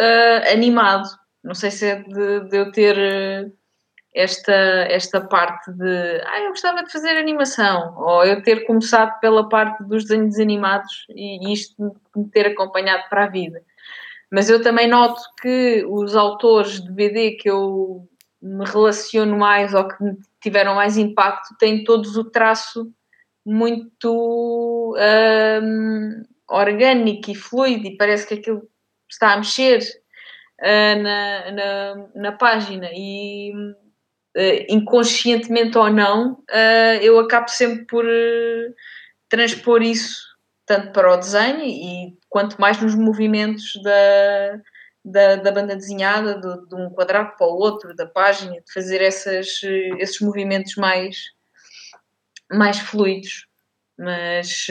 [0.52, 1.08] animado.
[1.44, 2.98] Não sei se é de, de eu ter
[4.18, 9.48] esta, esta parte de ah, eu gostava de fazer animação, ou eu ter começado pela
[9.48, 13.62] parte dos desenhos animados e isto me ter acompanhado para a vida.
[14.32, 18.08] Mas eu também noto que os autores de BD que eu
[18.42, 20.04] me relaciono mais ou que
[20.42, 22.92] tiveram mais impacto têm todos o traço
[23.46, 24.96] muito
[25.64, 28.68] um, orgânico e fluido e parece que aquilo
[29.10, 29.80] está a mexer.
[30.62, 38.06] uh, na, na, na, página e uh, inconscientemente ou não, uh, eu acabo sempre por
[39.30, 40.28] transpor isso
[40.66, 44.62] tanto para o desenho e quanto mais nos movimentos da,
[45.04, 49.02] da, da banda desenhada, de, de, um quadrado para o outro, da página, de fazer
[49.02, 49.62] essas,
[49.98, 51.18] esses movimentos mais,
[52.52, 53.48] mais fluidos.
[53.98, 54.68] Mas,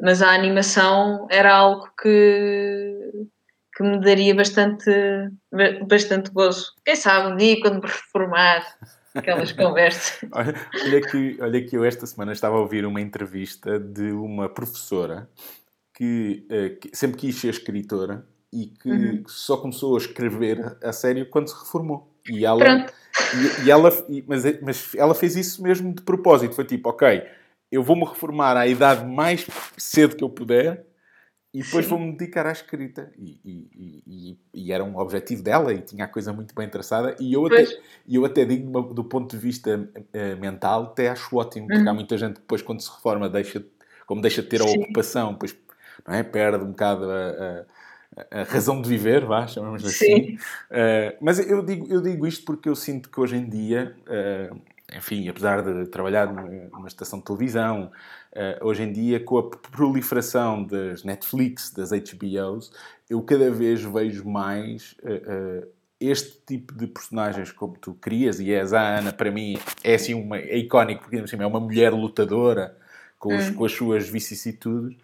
[0.00, 3.28] mas a animação era algo que,
[3.76, 4.90] que me daria bastante,
[5.86, 6.72] bastante gozo.
[6.84, 8.66] Quem sabe um dia, quando me reformar,
[9.14, 10.28] aquelas conversas.
[10.32, 14.48] olha, olha, que, olha que eu esta semana estava a ouvir uma entrevista de uma
[14.48, 15.28] professora
[15.94, 19.22] que, uh, que sempre quis ser escritora e que uhum.
[19.26, 22.12] só começou a escrever a sério quando se reformou.
[22.28, 22.92] E ela, Pronto.
[23.62, 26.54] E, e ela, e, mas, mas ela fez isso mesmo de propósito.
[26.54, 27.22] Foi tipo, ok,
[27.70, 30.84] eu vou-me reformar à idade mais cedo que eu puder
[31.52, 33.12] e depois vou-me dedicar à escrita.
[33.18, 37.16] E, e, e, e, era um objetivo dela e tinha a coisa muito bem traçada.
[37.18, 37.66] E eu até,
[38.08, 41.94] eu até digo, do ponto de vista uh, mental, até acho ótimo, porque há uhum.
[41.96, 43.64] muita gente que depois, quando se reforma, deixa,
[44.06, 44.78] como deixa de ter a Sim.
[44.78, 45.56] ocupação, depois
[46.06, 46.22] não é?
[46.22, 47.66] perde um bocado a,
[48.16, 50.36] a, a razão de viver, vá, chamamos assim.
[50.70, 53.96] Uh, mas eu digo, eu digo isto porque eu sinto que hoje em dia.
[54.06, 57.90] Uh, enfim, apesar de trabalhar numa estação de televisão,
[58.32, 62.72] uh, hoje em dia, com a proliferação das Netflix, das HBOs,
[63.08, 65.68] eu cada vez vejo mais uh, uh,
[66.00, 70.14] este tipo de personagens como tu crias, e és a Ana, para mim, é assim
[70.14, 72.76] uma, é icónico, porque assim, é uma mulher lutadora
[73.18, 73.54] com, os, hum.
[73.54, 74.96] com as suas vicissitudes,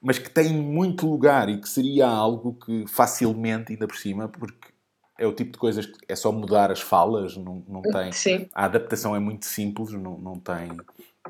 [0.00, 4.73] mas que tem muito lugar e que seria algo que facilmente, ainda por cima, porque
[5.18, 8.12] é o tipo de coisas que é só mudar as falas, não, não tem.
[8.12, 8.48] Sim.
[8.54, 10.70] A adaptação é muito simples, não, não tem.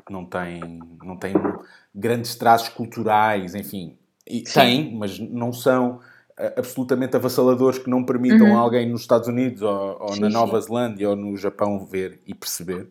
[0.09, 0.59] Não tem,
[1.03, 1.33] não tem
[1.93, 3.97] grandes traços culturais, enfim.
[4.27, 6.01] E tem, mas não são
[6.37, 8.57] eh, absolutamente avassaladores que não permitam uhum.
[8.57, 10.67] alguém nos Estados Unidos ou, ou sim, na Nova sim.
[10.67, 12.89] Zelândia ou no Japão ver e perceber.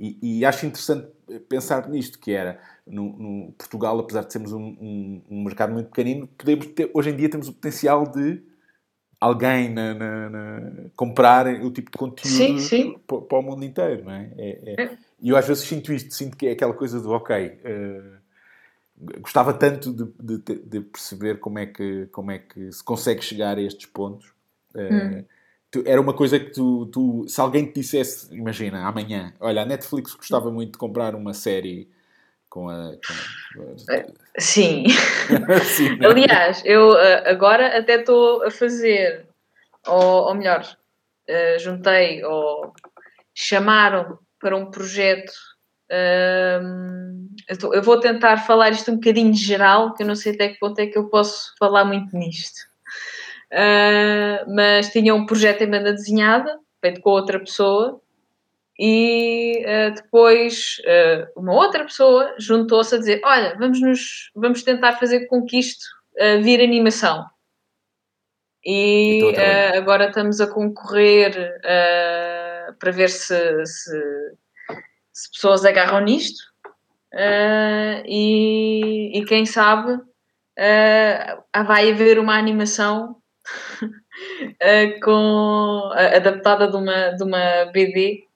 [0.00, 1.06] E, e, acho interessante
[1.48, 5.90] pensar nisto, que era, no, no Portugal, apesar de sermos um, um, um mercado muito
[5.90, 8.42] pequenino, podemos ter, hoje em dia temos o potencial de
[9.22, 12.98] alguém na, na, na, comprar o tipo de conteúdo sim, sim.
[13.06, 14.32] Para, o mundo inteiro, não é?
[14.36, 14.82] é, é.
[14.82, 14.98] é.
[15.20, 19.54] E eu às vezes sinto isto, sinto que é aquela coisa do ok, uh, gostava
[19.54, 23.62] tanto de, de, de, perceber como é, que, como é que se consegue chegar a
[23.62, 24.32] estes pontos.
[24.74, 25.24] Uh, hum.
[25.70, 29.64] tu, era uma coisa que tu, tu, se alguém te dissesse, imagina, amanhã, olha, a
[29.64, 31.88] Netflix gostava muito de comprar uma série
[32.52, 32.92] com a.
[33.54, 34.04] Com a...
[34.38, 34.84] Sim.
[35.64, 36.06] Sim né?
[36.06, 39.26] Aliás, eu eh, agora até estou a fazer,
[39.86, 40.62] ou, ou melhor,
[41.30, 42.74] uh, juntei ou
[43.34, 45.32] chamaram para um projeto.
[45.90, 50.48] Uh, eu, eu, vou tentar falar isto um bocadinho geral, que eu não sei até
[50.48, 52.60] que ponto é que eu posso falar muito nisto.
[53.50, 58.00] Uh, mas tinha um projeto em banda desenhada, feito com outra pessoa,
[58.78, 64.94] e uh, depois uh, uma outra pessoa juntou-se a dizer: Olha, vamos, nos, vamos tentar
[64.94, 65.84] fazer com que isto
[66.18, 67.26] uh, vire animação.
[68.64, 69.34] E,
[69.74, 71.34] agora estamos a concorrer
[72.78, 73.34] para ver se,
[73.66, 73.90] se,
[75.12, 76.40] se, pessoas agarram nisto.
[78.06, 80.00] E, e, quem sabe
[81.66, 83.16] vai haver uma animação
[85.02, 88.28] com, adaptada de uma, de uma BD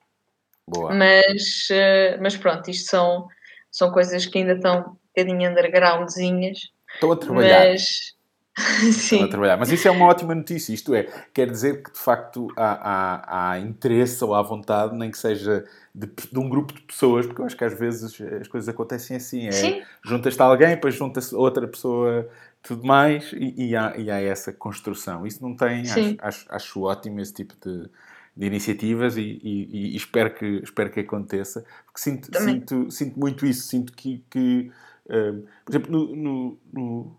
[0.68, 0.92] Boa.
[0.94, 3.28] Mas, uh, mas pronto, isto são,
[3.70, 6.70] são coisas que ainda estão um bocadinho undergroundzinhas.
[6.94, 7.68] Estou a trabalhar.
[7.68, 8.16] Mas...
[8.92, 9.22] Sim.
[9.22, 9.56] a trabalhar.
[9.58, 11.02] Mas isso é uma ótima notícia, isto é,
[11.34, 15.66] quer dizer que de facto há, há, há interesse ou há vontade, nem que seja
[15.94, 19.16] de, de, um grupo de pessoas, porque eu acho que às vezes as coisas acontecem
[19.16, 22.26] assim: é, juntas-te alguém, depois junta-se outra pessoa,
[22.62, 25.26] tudo mais, e, e, há, e há essa construção.
[25.26, 27.90] Isso não tem, acho, acho, acho ótimo esse tipo de,
[28.36, 33.46] de iniciativas e, e, e, espero, que, espero que aconteça, porque sinto, sinto, sinto muito
[33.46, 34.70] isso, sinto que, que
[35.06, 37.16] uh, por exemplo, no, no, no,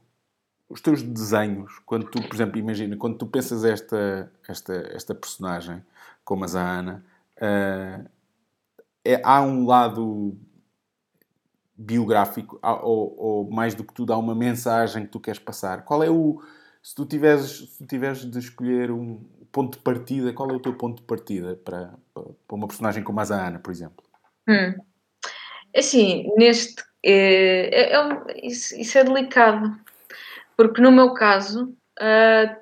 [0.70, 5.84] os teus desenhos, quando tu, por exemplo, imagina, quando tu pensas esta, esta, esta personagem,
[6.24, 7.04] como a Ana,
[7.38, 8.10] uh,
[9.04, 10.38] é, há um lado
[11.78, 15.84] biográfico, ou, ou, mais do que tudo, há uma mensagem que tu queres passar.
[15.84, 16.42] Qual é o.
[16.88, 19.22] Se tu tiveres, se tiveres de escolher um,
[19.52, 23.20] ponto de partida, qual é o teu ponto de partida para, para uma personagem como
[23.20, 24.06] a Ana, por exemplo?
[24.48, 24.74] Hum.
[25.76, 26.82] Assim, neste.
[27.04, 29.78] É, é, é, isso, isso, é delicado,
[30.56, 32.56] porque no meu caso, uh,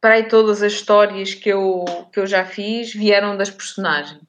[0.00, 4.26] para aí todas as histórias que eu, que eu já fiz vieram das personagens.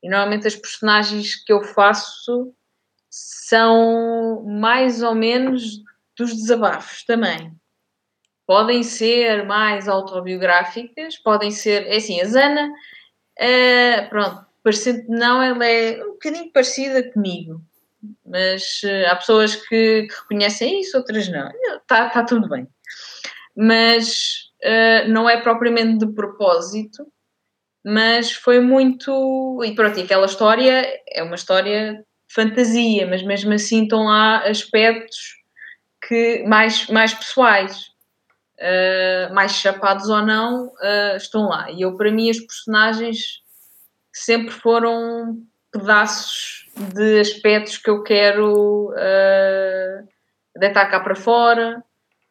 [0.00, 2.54] E normalmente as personagens que eu faço
[3.10, 5.82] são mais ou menos
[6.16, 7.52] dos desabafos também.
[8.46, 15.66] Podem ser mais autobiográficas, podem ser, é assim, a Zana, uh, pronto, parecendo não, ela
[15.66, 17.60] é um bocadinho parecida comigo,
[18.24, 22.66] mas uh, há pessoas que, que, reconhecem isso, outras não, está tá tudo bem.
[23.56, 27.06] Mas uh, não é propriamente de propósito,
[27.84, 29.62] mas foi muito.
[29.64, 35.36] E pronto, e aquela história é uma história fantasia, mas mesmo assim estão lá aspectos
[36.08, 37.93] que mais, mais pessoais,
[38.58, 41.70] uh, mais chapados ou não, uh, estão lá.
[41.70, 43.42] E eu, para mim, as personagens
[44.12, 45.38] sempre foram
[45.72, 50.08] pedaços de aspectos que eu quero uh,
[50.56, 51.82] deitar cá para fora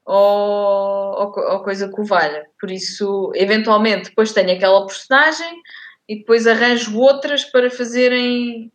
[0.06, 2.46] ou, ou, ou, coisa que o valha.
[2.60, 5.62] Por isso, eventualmente, depois tenho aquela personagem
[6.08, 8.72] e depois arranjo outras para fazerem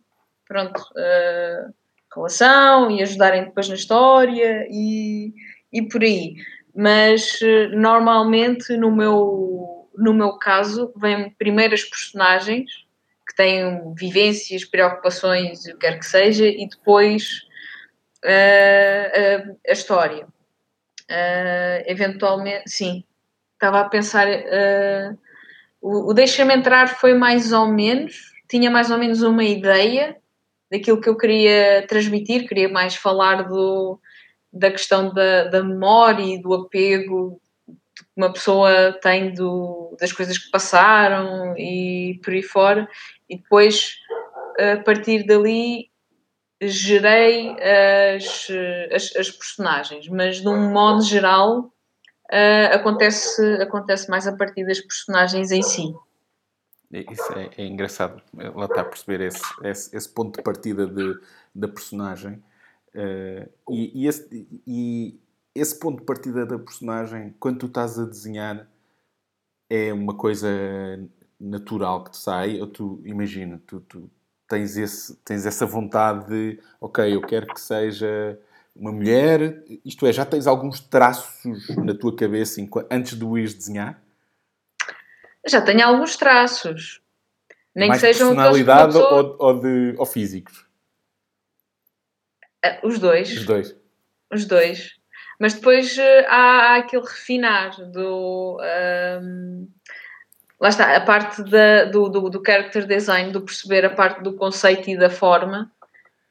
[0.47, 1.73] pronto, uh,
[2.13, 5.33] relação e ajudarem depois na história e,
[5.71, 6.35] e por aí.
[6.75, 12.71] Mas uh, normalmente no meu, no meu caso vêm primeiro as personagens
[13.27, 17.41] que têm vivências, preocupações, o que quer que seja, e depois
[18.25, 20.27] uh, a história.
[21.85, 23.03] eventualmente, sim,
[23.53, 24.27] estava a pensar.
[25.81, 30.17] o, o Deixa-me Entrar foi mais ou menos, tinha mais ou menos uma ideia,
[30.71, 33.99] daquilo que eu queria transmitir, queria mais falar do,
[34.51, 37.41] da questão da, da memória e do apego
[37.95, 42.87] que uma pessoa tem do, das coisas que passaram e por aí fora,
[43.29, 43.95] e depois
[44.59, 45.89] a partir dali
[46.61, 47.55] gerei
[48.15, 48.47] as,
[48.91, 51.71] as, as personagens, mas de um modo geral
[52.31, 55.93] uh, acontece, acontece mais a partir das personagens em si.
[56.91, 61.15] Isso é, é engraçado, lá está a perceber esse, esse, esse ponto de partida de,
[61.53, 62.43] da personagem.
[62.95, 65.19] Uh, e, e, esse, e
[65.53, 68.67] esse ponto de partida da personagem, quando tu estás a desenhar,
[69.69, 70.49] é uma coisa
[71.39, 74.09] natural que te sai, ou tu, imagina, tu, tu
[74.47, 78.39] tens, esse, tens essa vontade de, ok, eu quero que seja
[78.75, 83.53] uma mulher, isto é, já tens alguns traços na tua cabeça antes de o ires
[83.53, 84.01] desenhar?
[85.45, 87.01] Já tenho alguns traços.
[87.75, 90.68] Nem Mais que sejam personalidade ou, ou, de, ou físicos?
[92.65, 93.31] Uh, os dois.
[93.31, 93.75] Os dois.
[94.31, 94.91] Os dois.
[95.39, 98.59] Mas depois uh, há, há, aquele refinar do.
[99.21, 99.67] Um,
[100.59, 104.35] lá está, a parte da, do, do, do character design, do perceber a parte do
[104.35, 105.71] conceito e da forma.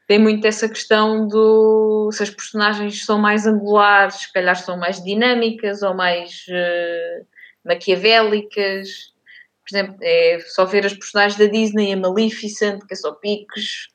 [0.07, 5.03] Tem muito essa questão do se as personagens são mais angulares, se calhar são mais
[5.03, 6.47] dinâmicas ou mais.
[6.49, 7.27] Uh,
[7.69, 9.13] maquiavélicas.
[9.61, 13.89] Por exemplo, é só ver as personagens da Disney, a Maleficent, que é só picos,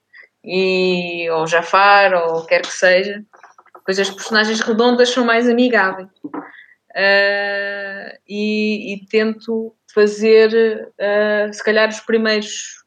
[0.43, 3.23] e, ou Jafar, ou quer que seja.
[3.75, 6.09] Depois as personagens redondas são mais amigáveis.
[6.25, 12.83] Uh, e, e, tento fazer, uh, se calhar, os primeiros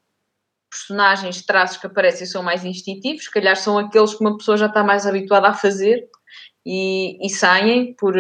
[0.71, 4.67] personagens, traços que aparecem são mais instintivos, se calhar são aqueles que uma pessoa já
[4.67, 6.09] está mais habituada a fazer
[6.65, 8.15] e, e saem por,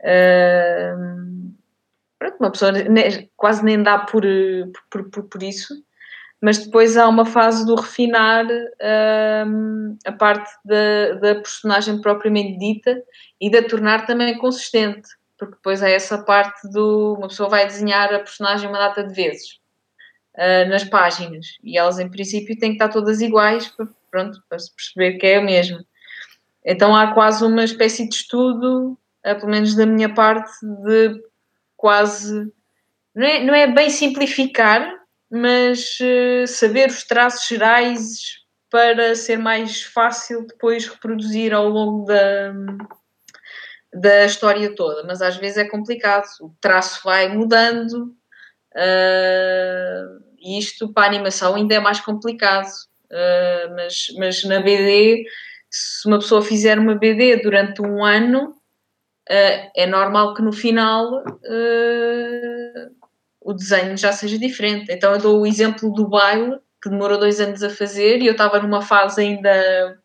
[0.00, 1.54] Uh,
[2.18, 2.72] pronto, uma pessoa
[3.36, 4.22] quase nem dá por,
[4.90, 5.74] por, por, por, isso,
[6.40, 13.02] mas depois há uma fase do refinar uh, a parte da, da personagem propriamente dita
[13.40, 17.14] e da tornar também consistente, porque depois há essa parte do.
[17.18, 19.58] Uma pessoa vai desenhar a personagem uma data de vezes.
[20.34, 24.58] Uh, nas páginas e elas em princípio têm que estar todas iguais para, pronto, para
[24.58, 25.82] se perceber que é a mesma.
[26.62, 31.22] Então há quase uma espécie de estudo uh, pelo menos da minha parte, de
[31.76, 32.52] quase.
[33.14, 34.92] Não é, não é bem simplificar,
[35.30, 42.52] mas uh, saber os traços gerais para ser mais fácil depois reproduzir ao longo da,
[43.94, 45.04] da história toda.
[45.04, 48.14] Mas às vezes é complicado, o traço vai mudando.
[48.74, 52.68] Uh, e isto para a animação ainda é mais complicado.
[53.06, 55.24] Uh, mas, mas na BD,
[55.70, 58.54] se uma pessoa fizer uma BD durante um ano,
[59.28, 61.24] é normal que no final
[63.46, 64.90] o desenho já seja diferente.
[64.90, 68.32] Então eu dou o exemplo do baile, que demorou dois anos a fazer, e eu
[68.32, 70.02] estava numa fase ainda.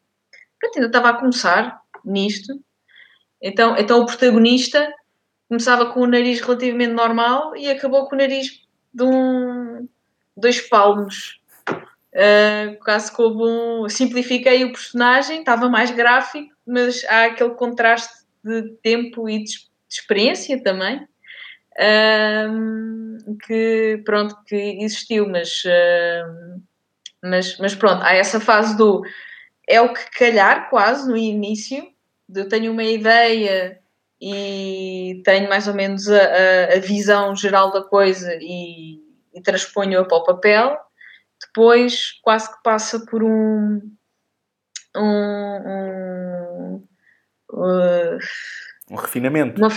[0.59, 2.53] Pronto, ainda estava a começar nisto.
[3.41, 4.93] Então, então o protagonista
[5.49, 8.61] começava com o nariz relativamente normal e acabou com o nariz
[8.93, 9.87] de um.
[10.37, 11.41] dois palmos.
[12.13, 13.89] Uh, quase como um.
[13.89, 20.61] Simplifiquei o personagem, estava mais gráfico, mas há aquele contraste de tempo e de, experiência
[20.61, 21.07] também.
[21.79, 25.63] Um, que pronto que existiu mas,
[27.23, 29.01] mas mas pronto há essa fase do
[29.65, 31.87] é o que calhar quase no início
[32.27, 33.81] de eu tenho uma ideia
[34.21, 38.99] e tenho mais ou menos a, a, a visão geral da coisa e,
[39.33, 40.77] e transponho-a para o papel,
[41.41, 43.81] depois quase que passa por um.
[44.95, 46.87] um, um,
[47.51, 48.17] uh,
[48.91, 49.59] um refinamento.
[49.59, 49.69] Uma,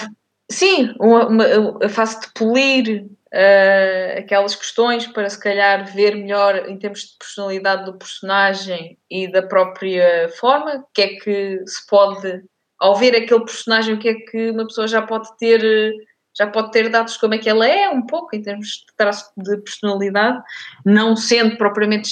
[0.50, 6.78] sim, uma, uma, a de polir uh, aquelas questões para se calhar ver melhor em
[6.78, 12.42] termos de personalidade do personagem e da própria forma, o que é que se pode,
[12.78, 15.92] ao ver aquele personagem, o que é que uma pessoa já pode ter
[16.36, 19.30] já pode ter dados como é que ela é, um pouco, em termos de traço
[19.36, 20.42] de personalidade,
[20.84, 22.08] não sendo propriamente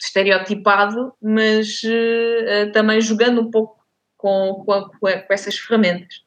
[0.00, 3.84] estereotipado, mas uh, também jogando um pouco
[4.16, 6.25] com, com, com essas ferramentas.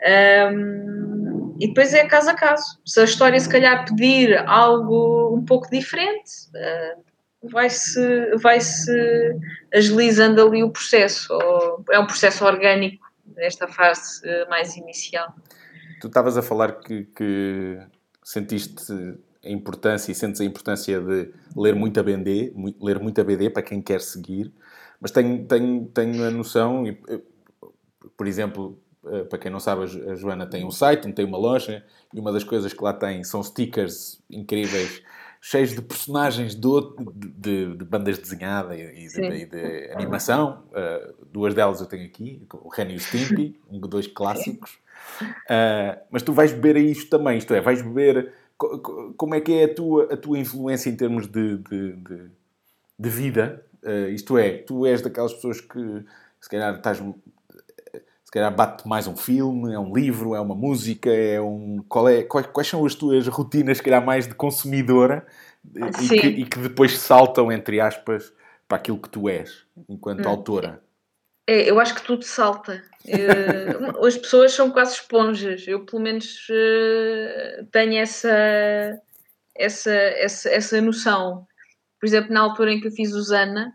[0.00, 2.80] Um, e depois é caso a caso.
[2.84, 8.92] Se a história se calhar pedir algo um pouco diferente, uh, vai-se vai -se
[9.74, 11.36] agilizando ali o processo.
[11.90, 13.04] é um processo orgânico
[13.36, 15.34] nesta fase uh, mais inicial.
[16.00, 17.78] Tu estavas a falar que, que,
[18.22, 18.92] sentiste
[19.44, 23.80] a importância e sentes a importância de ler muita BD, ler muita BD para quem
[23.80, 24.52] quer seguir,
[25.00, 27.20] mas tenho, tenho, tenho a noção, eh,
[28.16, 28.78] por exemplo,
[29.28, 32.44] para quem não sabe, a Joana tem um site, tem uma loja, e uma das
[32.44, 35.02] coisas que lá tem são stickers incríveis,
[35.40, 36.68] cheios de personagens de,
[37.14, 40.64] de, de bandas desenhadas e de, e de animação.
[40.70, 44.78] Uh, duas delas eu tenho aqui, o Ren e o Stimpy, um, dois clássicos.
[45.22, 48.32] Uh, mas tu vais beber a isto também, isto é, vais beber
[49.16, 52.30] como é que é a tua, a tua influência em termos de, de, de,
[52.98, 53.64] de vida?
[53.82, 56.04] Uh, isto é, tu és daquelas pessoas que
[56.40, 57.00] se calhar estás
[58.28, 61.82] se calhar bate mais um filme, é um livro, é uma música, é um.
[61.88, 65.26] Qual é, quais, quais são as tuas rotinas, se calhar, mais de consumidora
[65.74, 68.30] e que, e que, depois saltam, entre aspas,
[68.68, 70.28] para aquilo que tu és, enquanto hum.
[70.28, 70.82] autora?
[71.46, 72.84] É, eu acho que tudo salta.
[73.06, 75.66] Uh, as pessoas são quase esponjas.
[75.66, 79.00] Eu, pelo menos, uh, tenho essa,
[79.56, 81.46] essa, essa, essa noção.
[81.98, 83.72] Por exemplo, na altura em que eu fiz o Zana,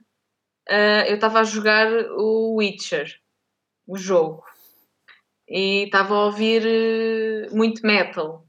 [0.70, 3.23] uh, eu estava a jogar o Witcher
[3.88, 4.44] o jogo.
[5.48, 8.46] E estava a ouvir uh, muito metal.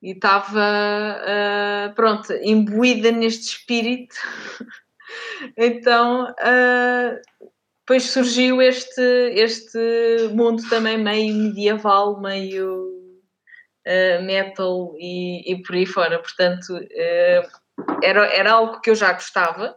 [0.00, 4.14] E estava, uh, pronto, imbuída neste espírito.
[5.56, 7.48] então, uh,
[7.80, 9.02] depois surgiu este,
[9.34, 9.78] este
[10.32, 12.96] mundo também meio medieval, meio
[14.22, 16.18] metal e, e por aí fora.
[16.18, 16.78] Portanto,
[18.02, 19.74] era, era algo que eu já gostava,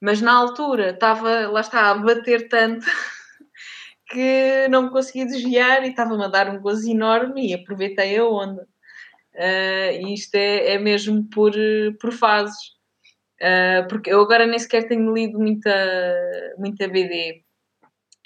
[0.00, 2.84] mas na altura estava, lá está, a bater tanto
[4.08, 8.24] que não me conseguia desviar e estava-me a dar um gozo enorme e aproveitei a
[8.24, 8.66] onda.
[9.34, 11.52] Uh, isto é, é mesmo por,
[12.00, 12.76] por fases.
[13.40, 15.74] Uh, porque eu agora nem sequer tenho lido muita,
[16.56, 17.42] muita BD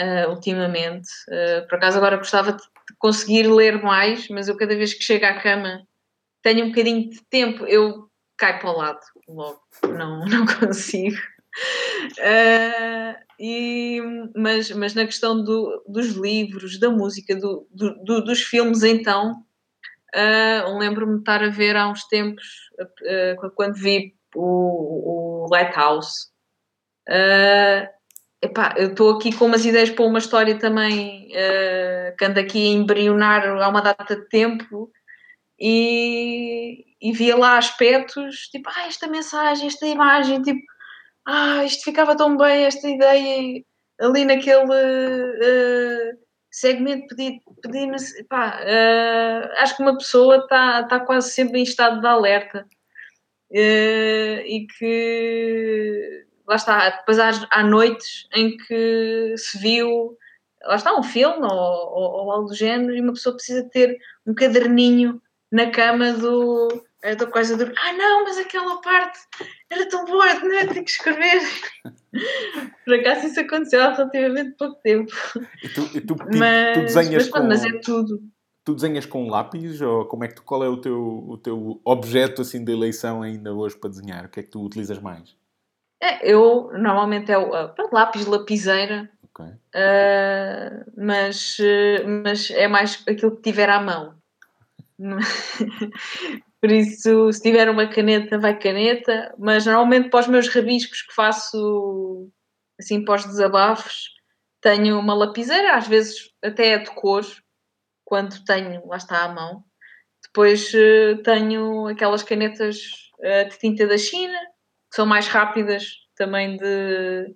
[0.01, 1.09] uh, ultimamente.
[1.29, 2.63] Uh, por acaso agora gostava de
[2.99, 5.87] conseguir ler mais, mas eu cada vez que chego à cama
[6.43, 11.17] tenho um bocadinho de tempo, eu caio para o lado logo, não, não consigo.
[12.19, 14.01] Uh, e,
[14.37, 19.43] mas, mas na questão do, dos livros, da música, do, do, dos filmes, então,
[20.15, 26.31] uh, lembro-me de estar a ver há uns tempos, uh, quando vi o, o Lighthouse.
[28.43, 31.29] Epá, eu estou aqui com umas ideias para uma história também
[32.17, 34.91] que anda aqui a embrionar há uma data de tempo
[35.59, 40.63] e, e via lá aspectos tipo, ah, esta mensagem, esta imagem, tipo
[41.27, 43.63] ah, isto ficava tão bem, esta ideia
[44.01, 46.19] ali naquele uh,
[46.51, 47.87] segmento pedi, pedi
[48.29, 52.67] pá, uh, acho que uma pessoa está tá quase sempre em estado de alerta
[53.51, 60.17] uh, e que lá está, depois há, há noites em que se viu
[60.65, 63.99] lá está um filme ou, ou, ou algo do género e uma pessoa precisa ter
[64.27, 65.21] um caderninho
[65.53, 66.69] na cama do
[67.03, 67.75] eu estou quase a dormir.
[67.79, 69.19] Ah, não, mas aquela parte
[69.71, 70.67] era tão boa, não é?
[70.67, 71.41] Tenho que escrever.
[72.85, 75.13] Por acaso isso aconteceu há relativamente pouco tempo.
[75.63, 77.43] E tu, e tu, mas, tu desenhas mas, com...
[77.47, 78.23] mas é tudo.
[78.65, 81.81] Tu desenhas com lápis ou como é que tu, qual é o teu, o teu
[81.85, 84.27] objeto assim de eleição ainda hoje para desenhar?
[84.27, 85.35] O que é que tu utilizas mais?
[86.03, 89.47] É, eu normalmente é o uh, lápis, lapiseira, okay.
[89.47, 94.15] uh, mas, uh, mas é mais aquilo que tiver à mão.
[96.61, 101.15] Por isso, se tiver uma caneta, vai caneta, mas normalmente para os meus rabiscos que
[101.15, 102.29] faço
[102.79, 104.11] assim para os desabafos,
[104.61, 107.25] tenho uma lapiseira, às vezes até é de cor,
[108.05, 109.65] quando tenho, lá está à mão.
[110.23, 112.79] Depois eh, tenho aquelas canetas
[113.23, 114.39] eh, de tinta da China,
[114.91, 115.85] que são mais rápidas
[116.17, 117.35] também de, de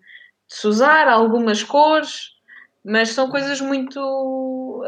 [0.49, 2.31] se usar, algumas cores.
[2.85, 4.85] mas são coisas muito,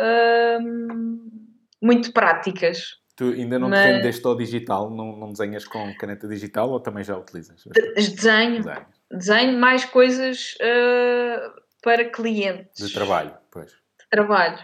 [1.82, 2.78] muito práticas.
[3.16, 3.80] Tu ainda não mas...
[3.80, 4.90] te rendeste ao digital?
[4.90, 7.64] Não, não desenhas com caneta digital ou também já utilizas?
[7.94, 8.62] Desenho.
[8.62, 12.86] Desenho, desenho mais coisas uh, para clientes.
[12.86, 13.70] De trabalho, pois.
[13.70, 14.58] De trabalho.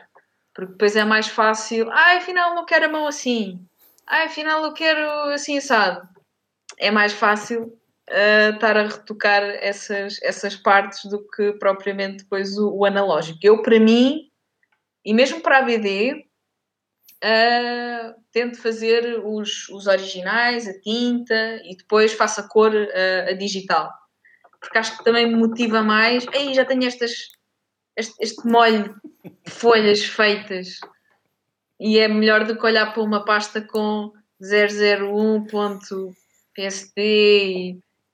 [0.54, 1.90] Porque depois é mais fácil.
[1.90, 3.58] Ah, afinal não quero a mão assim.
[4.06, 6.06] Ah, afinal eu quero assim assado.
[6.78, 7.62] É mais fácil
[8.10, 13.38] uh, estar a retocar essas, essas partes do que propriamente depois o, o analógico.
[13.42, 14.30] Eu, para mim,
[15.02, 16.26] e mesmo para a BD,
[17.22, 23.32] uh, tento fazer os, os originais, a tinta e depois faço a cor uh, a
[23.32, 23.90] digital.
[24.60, 26.26] Porque acho que também me motiva mais.
[26.28, 27.12] Aí já tenho estas,
[27.96, 28.94] este, este molho
[29.44, 30.78] de folhas feitas
[31.80, 36.12] e é melhor do que olhar para uma pasta com 001.psd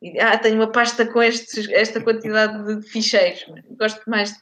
[0.00, 3.44] e, ah, tenho uma pasta com estes, esta quantidade de ficheiros.
[3.78, 4.32] Gosto mais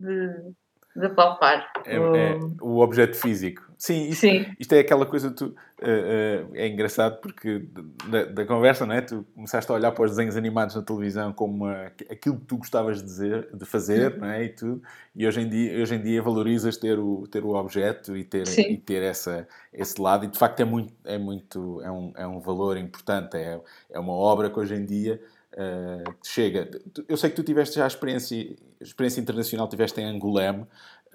[0.00, 0.54] de,
[0.96, 1.70] de palpar.
[1.84, 2.16] É, o...
[2.16, 3.65] é o objeto físico.
[3.78, 4.46] Sim, isto, Sim.
[4.58, 7.68] isto é aquela coisa tu, uh, uh, é engraçado porque
[8.08, 9.02] da, da, conversa, não é?
[9.02, 12.98] Tu começaste a olhar para os desenhos animados na televisão como aquilo que tu gostavas
[12.98, 14.20] de, dizer, de fazer, uhum.
[14.20, 14.44] não é?
[14.44, 14.82] E tudo.
[15.14, 18.48] E hoje em dia, hoje em dia valorizas ter o, ter o objeto e ter,
[18.58, 20.24] e ter essa, esse lado.
[20.24, 23.36] E de facto é muito, é muito, é um, é um valor importante.
[23.36, 23.60] É,
[23.90, 25.20] é uma obra que hoje em dia
[25.52, 26.70] uh, chega.
[27.06, 30.66] Eu sei que tu tiveste já a experiência, experiência internacional, tiveste em Angolém.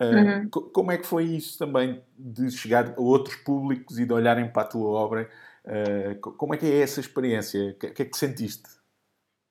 [0.01, 0.49] Uhum.
[0.49, 4.63] Como é que foi isso também de chegar a outros públicos e de olharem para
[4.63, 5.29] a tua obra?
[5.63, 7.71] Uh, como é que é essa experiência?
[7.71, 8.67] O que, que, é que sentiste?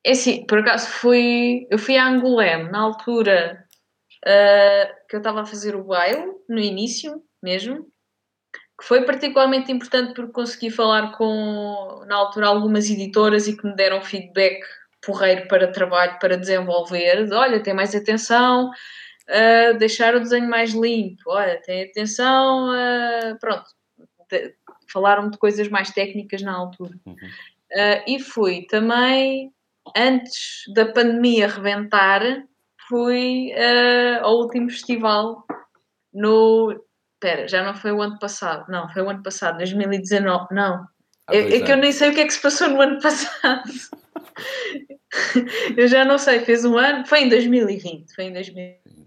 [0.05, 1.67] É assim, por acaso fui.
[1.71, 3.65] Eu fui a Angolém na altura
[4.27, 7.87] uh, que eu estava a fazer o baile, no início mesmo,
[8.79, 13.77] que foi particularmente importante porque consegui falar com, na altura, algumas editoras e que me
[13.77, 14.63] deram feedback
[15.03, 17.27] porreiro para trabalho, para desenvolver.
[17.27, 18.71] De, Olha, tem mais atenção
[19.79, 21.23] deixar o desenho mais limpo.
[21.27, 22.69] Olha, tem atenção,
[23.41, 23.65] pronto.
[24.93, 26.95] Falaram de coisas mais técnicas na altura.
[27.07, 27.17] Uhum.
[27.73, 29.53] Uh, e fui também,
[29.97, 32.23] antes da pandemia reventar,
[32.89, 35.45] fui uh, ao último festival
[36.13, 36.73] no.
[37.15, 38.69] Espera, já não foi o ano passado.
[38.69, 40.47] Não, foi o ano passado, 2019.
[40.53, 40.85] Não.
[41.31, 43.63] É, é que eu nem sei o que é que se passou no ano passado.
[45.77, 47.07] eu já não sei, fez um ano.
[47.07, 48.15] Foi em 2020.
[48.15, 49.00] Foi em 2020.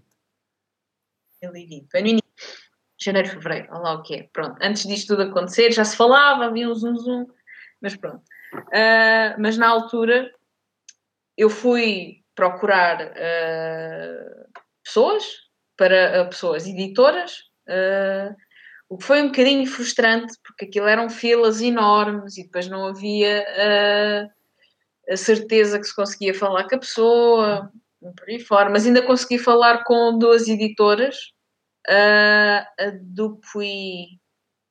[1.44, 1.90] 2020.
[1.90, 2.24] Foi no início.
[2.98, 4.28] Janeiro, fevereiro, olha lá o que é.
[4.32, 7.26] Pronto, antes disto tudo acontecer, já se falava, havia um zoom zoom,
[7.80, 8.22] mas pronto.
[8.54, 10.30] Uh, mas na altura
[11.36, 15.24] eu fui procurar uh, pessoas,
[15.76, 17.42] para uh, pessoas editoras,
[18.88, 23.44] o que foi um bocadinho frustrante, porque aquilo eram filas enormes e depois não havia
[25.08, 29.38] a certeza que se conseguia falar com a pessoa, por aí fora, mas ainda consegui
[29.38, 31.33] falar com duas editoras
[31.88, 34.18] a, a Dupuy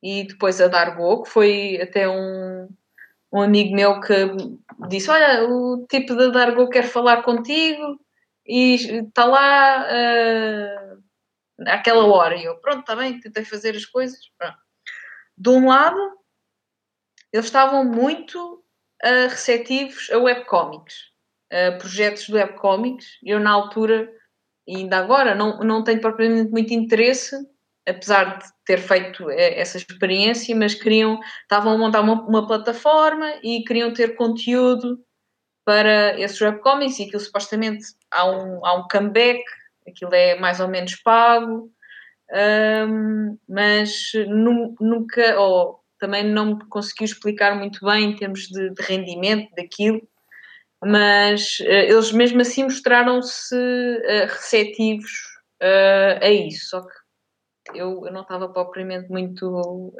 [0.02, 2.68] e depois a Dargo, que foi até um,
[3.32, 4.14] um amigo meu que
[4.88, 7.98] disse: Olha, o tipo da Dargo quer falar contigo
[8.46, 11.02] e está lá uh,
[11.66, 12.36] àquela hora.
[12.36, 14.18] E eu, pronto, está bem, tentei fazer as coisas.
[14.38, 14.58] Pronto.
[15.36, 15.98] De um lado,
[17.32, 18.62] eles estavam muito
[19.04, 20.94] uh, receptivos a webcomics,
[21.50, 23.06] a projetos de webcomics.
[23.24, 24.08] Eu, na altura,
[24.66, 27.36] e ainda agora não, não tenho propriamente muito interesse,
[27.86, 33.30] apesar de ter feito eh, essa experiência, mas queriam, estavam a montar uma, uma plataforma
[33.42, 34.98] e queriam ter conteúdo
[35.64, 39.42] para esses webcomics e aquilo supostamente há um, há um comeback,
[39.88, 41.70] aquilo é mais ou menos pago,
[42.88, 44.12] um, mas
[44.80, 50.06] nunca, ou também não me conseguiu explicar muito bem em termos de, de rendimento daquilo,
[50.84, 55.10] mas uh, eles mesmo assim mostraram-se uh, receptivos
[55.62, 59.94] uh, a isso, só que eu, eu não estava propriamente muito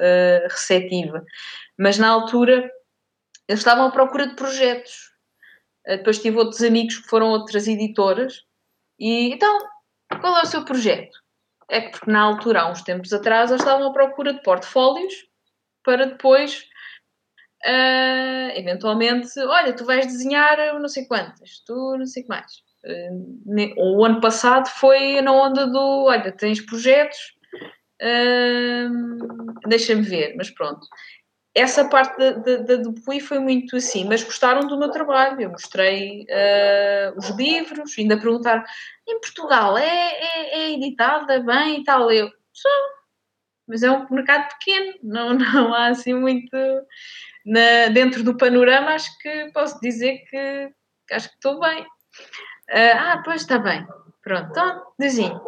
[0.51, 1.24] receptiva.
[1.78, 2.70] Mas na altura
[3.49, 5.11] eles estavam à procura de projetos.
[5.87, 8.45] depois tive outros amigos que foram outras editoras
[8.99, 9.59] e então,
[10.20, 11.18] qual é o seu projeto?
[11.68, 15.14] É que porque na altura, há uns tempos atrás, eles estavam à procura de portfólios
[15.82, 16.66] para depois
[17.64, 22.52] uh, eventualmente, olha, tu vais desenhar não sei quantas, tu não sei o que mais.
[22.84, 27.18] Uh, o ano passado foi na onda do, olha, tens projetos,
[28.02, 30.86] uh, deixa-me ver, mas pronto.
[31.56, 35.40] Essa parte da Dupuy foi muito assim, mas gostaram do meu trabalho.
[35.40, 36.26] Eu mostrei
[37.16, 38.64] os livros, ainda perguntaram:
[39.06, 42.10] em Portugal é, é, é editada bem e tal?
[42.10, 42.28] Eu,
[43.68, 46.56] mas é um mercado pequeno, não, não há assim muito
[47.45, 50.70] na, dentro do panorama, acho que posso dizer que,
[51.12, 51.82] acho que estou bem.
[51.82, 53.86] Uh, ah, pois está bem.
[54.22, 55.40] Pronto, então, desenho.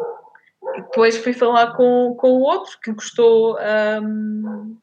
[0.75, 3.57] depois fui falar com, com o outro que gostou
[4.03, 4.77] um,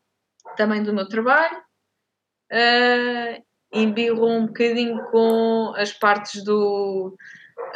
[0.57, 1.63] também do meu trabalho.
[2.53, 3.43] Uh,
[3.73, 7.17] embirrou um bocadinho com as partes do.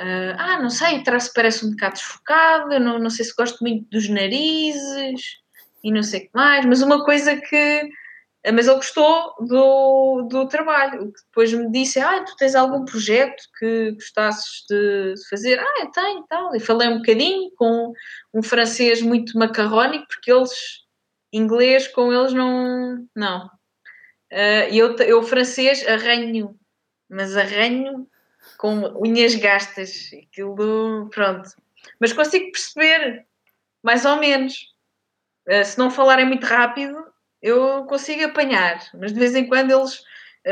[0.00, 3.60] Uh, ah, não sei, o traço parece um bocado desfocado, não, não sei se gosto
[3.60, 5.38] muito dos narizes
[5.82, 7.88] e não sei o que mais, mas uma coisa que
[8.52, 11.12] mas ele gostou do, do trabalho.
[11.26, 15.58] Depois me disse: Ah, tu tens algum projeto que gostasses de fazer?
[15.58, 16.54] Ah, eu tenho tal.
[16.54, 17.92] E falei um bocadinho com
[18.32, 20.50] um francês muito macarrónico, porque eles,
[21.32, 23.06] inglês, com eles não.
[23.14, 23.46] Não.
[24.32, 26.54] Uh, eu, eu, francês, arranho,
[27.08, 28.06] mas arranho
[28.56, 30.10] com unhas gastas.
[30.12, 31.48] Aquilo, pronto.
[32.00, 33.26] Mas consigo perceber,
[33.82, 34.74] mais ou menos.
[35.48, 36.94] Uh, se não falarem muito rápido,
[37.42, 40.02] eu consigo apanhar, mas de vez em quando eles.
[40.44, 40.50] E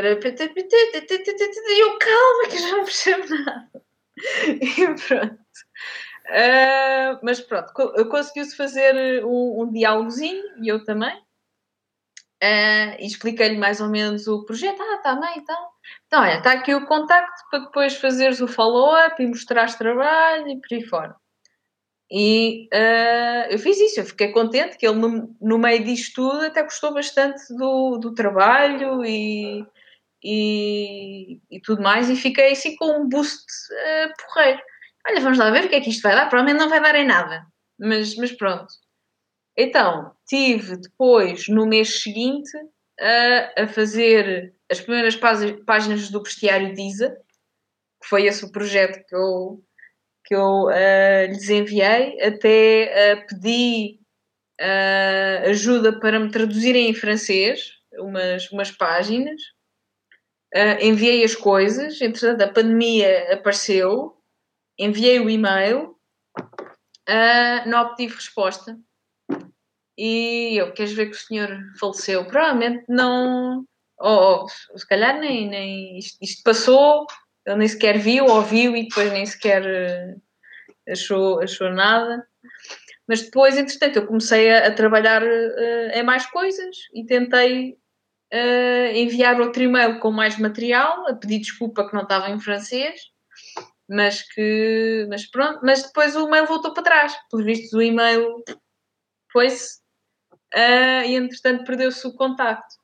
[1.80, 3.70] eu, calma, que já não percebo nada.
[4.16, 5.38] E pronto.
[6.28, 7.72] Uh, mas pronto,
[8.08, 11.14] conseguiu-se fazer um, um diálogozinho e eu também.
[12.42, 14.80] Uh, e expliquei-lhe mais ou menos o projeto.
[14.82, 15.68] Ah, está bem, então.
[16.06, 20.60] Então, olha, está aqui o contacto para depois fazeres o follow-up e mostrares trabalho e
[20.60, 21.16] por aí fora.
[22.10, 26.46] E uh, eu fiz isso, eu fiquei contente que ele, no, no, meio disto tudo,
[26.46, 29.66] até gostou bastante do, do trabalho e,
[30.22, 34.60] e, e, tudo mais, e fiquei assim com um boost uh, porreiro.
[35.08, 36.28] Olha, vamos lá ver o que é que isto vai dar.
[36.28, 37.44] Provavelmente não vai dar em nada,
[37.78, 38.66] mas, mas pronto.
[39.56, 42.50] Então, tive depois, no mês seguinte,
[43.00, 45.16] a, a fazer as primeiras
[45.66, 47.16] páginas do bestiário DISA,
[48.00, 49.64] que foi esse o projeto que eu
[50.26, 54.00] que eu uh, lhes enviei, até uh, pedi
[54.60, 59.40] uh, ajuda para me traduzirem em francês umas, umas páginas,
[60.80, 64.16] enviei as coisas, entretanto a pandemia apareceu,
[64.78, 65.96] enviei o e-mail,
[67.66, 68.78] não obtive resposta.
[69.96, 72.26] E eu, queres ver que o senhor faleceu?
[72.26, 73.64] Provavelmente não,
[73.98, 77.06] ou, ou se calhar nem, nem isto, isto passou
[77.46, 80.20] ele nem sequer viu, ouviu e depois nem sequer uh,
[80.90, 82.26] achou, achou nada.
[83.08, 87.78] Mas depois, entretanto, eu comecei a, a trabalhar uh, em mais coisas e tentei
[88.34, 93.00] uh, enviar outro e-mail com mais material, a pedir desculpa que não estava em francês,
[93.88, 98.42] mas que, mas pronto, mas depois o e-mail voltou para trás, pelos vistos o e-mail
[99.30, 99.78] foi-se
[100.54, 102.74] uh, e entretanto perdeu-se o contacto.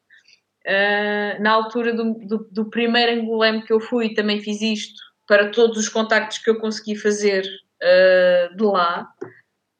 [0.66, 5.50] Uh, na altura do, do, do primeiro Angolem que eu fui, também fiz isto para
[5.50, 7.44] todos os contactos que eu consegui fazer
[7.82, 9.08] uh, de lá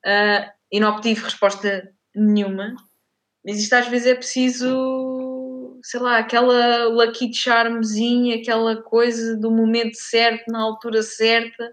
[0.04, 2.74] uh, e não obtive resposta nenhuma.
[3.44, 9.96] Mas isto às vezes é preciso, sei lá, aquela lucky charmezinha, aquela coisa do momento
[9.96, 11.72] certo, na altura certa.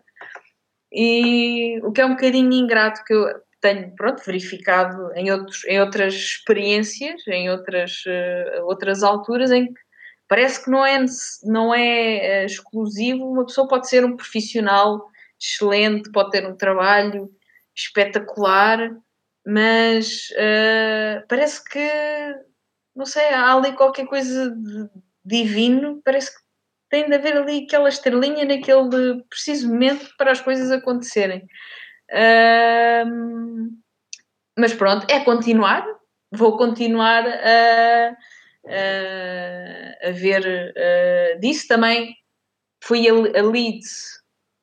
[0.91, 3.27] E o que é um bocadinho ingrato que eu
[3.61, 9.79] tenho pronto, verificado em, outros, em outras experiências, em outras, uh, outras alturas, em que
[10.27, 11.05] parece que não é,
[11.43, 15.05] não é uh, exclusivo, uma pessoa pode ser um profissional
[15.39, 17.29] excelente, pode ter um trabalho
[17.75, 18.91] espetacular,
[19.45, 21.89] mas uh, parece que,
[22.95, 24.55] não sei, há ali qualquer coisa
[25.23, 26.39] divino, parece que
[26.89, 31.47] tem de haver ali aquela estrelinha naquele preciso momento para as coisas acontecerem
[34.57, 35.85] mas pronto, é continuar.
[36.31, 38.17] Vou continuar a,
[38.67, 42.15] a, a ver uh, disso também.
[42.83, 44.19] Fui a, a Leeds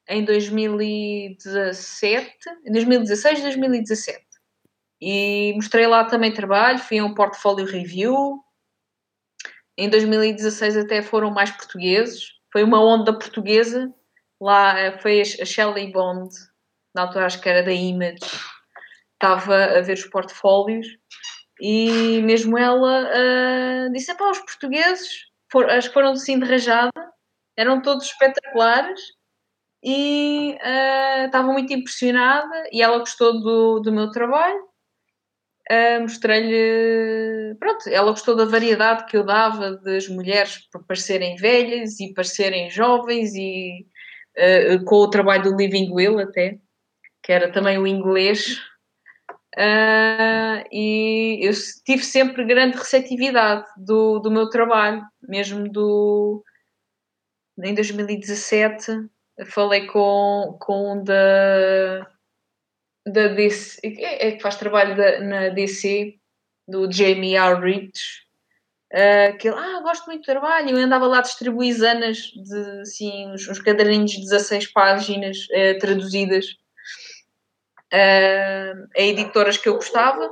[0.09, 2.37] em 2017,
[2.71, 4.27] 2016, 2017.
[5.01, 8.41] E mostrei lá também trabalho, fui a um portfólio review.
[9.77, 12.33] Em 2016 até foram mais portugueses.
[12.53, 13.93] Foi uma onda portuguesa.
[14.41, 16.31] Lá eh, foi a Shelley Bond,
[16.97, 18.19] na altura acho que era da Image,
[19.13, 20.87] estava a ver os portfólios.
[21.61, 25.09] E mesmo ela uh, disse: pá, os portugueses,
[25.53, 26.91] for, que foram assim de rajada,
[27.57, 29.01] eram todos espetaculares.
[29.85, 32.65] E uh, estava muito impressionada.
[32.73, 34.67] E ela gostou do, do meu trabalho.
[35.71, 41.99] Uh, mostrei-lhe, pronto, ela gostou da variedade que eu dava das mulheres para parecerem velhas
[41.99, 43.85] e parecerem jovens e
[44.39, 46.61] uh, com o trabalho do Living Will até
[47.27, 48.63] que era também o inglês,
[49.59, 51.53] uh, e eu
[51.85, 56.45] tive sempre grande receptividade do, do meu trabalho, mesmo do.
[57.61, 59.09] Em 2017
[59.47, 62.07] falei com, com um da,
[63.05, 66.15] da DC, é, é que faz trabalho da, na DC,
[66.69, 67.61] do Jamie R.
[67.61, 68.23] Rich,
[68.93, 73.33] uh, que ele, ah, gosto muito do trabalho, eu andava lá a distribuir de, assim,
[73.33, 76.47] uns, uns caderninhos de 16 páginas uh, traduzidas
[77.93, 80.29] uh, a editoras que eu gostava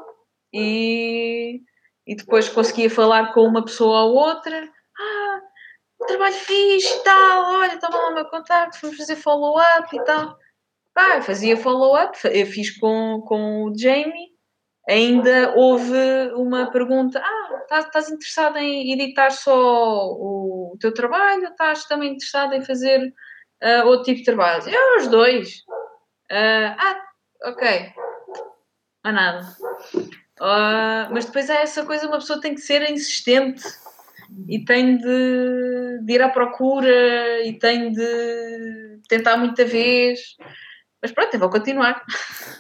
[0.53, 1.61] e,
[2.07, 4.69] e depois conseguia falar com uma pessoa ou outra.
[4.99, 5.41] Ah,
[6.07, 10.39] trabalho fixe e tal, olha, toma lá o meu contacto, vamos fazer follow-up e tal.
[10.93, 14.35] Pá, fazia follow-up, eu fiz com, com o Jamie.
[14.89, 15.97] Ainda houve
[16.35, 21.45] uma pergunta: Ah, estás, estás interessado em editar só o, teu trabalho?
[21.49, 23.13] Estás também interessado em fazer
[23.63, 24.69] uh, outro tipo de trabalho?
[24.69, 25.61] Eu, os dois.
[26.31, 27.01] Uh, ah,
[27.45, 27.93] ok.
[29.03, 29.57] Há nada.
[30.41, 33.63] Uh, mas depois é essa coisa, uma pessoa tem que ser insistente
[34.49, 40.37] e tem de, de ir à procura e tem de tentar muita vez.
[41.01, 42.03] Mas pronto, eu vou continuar.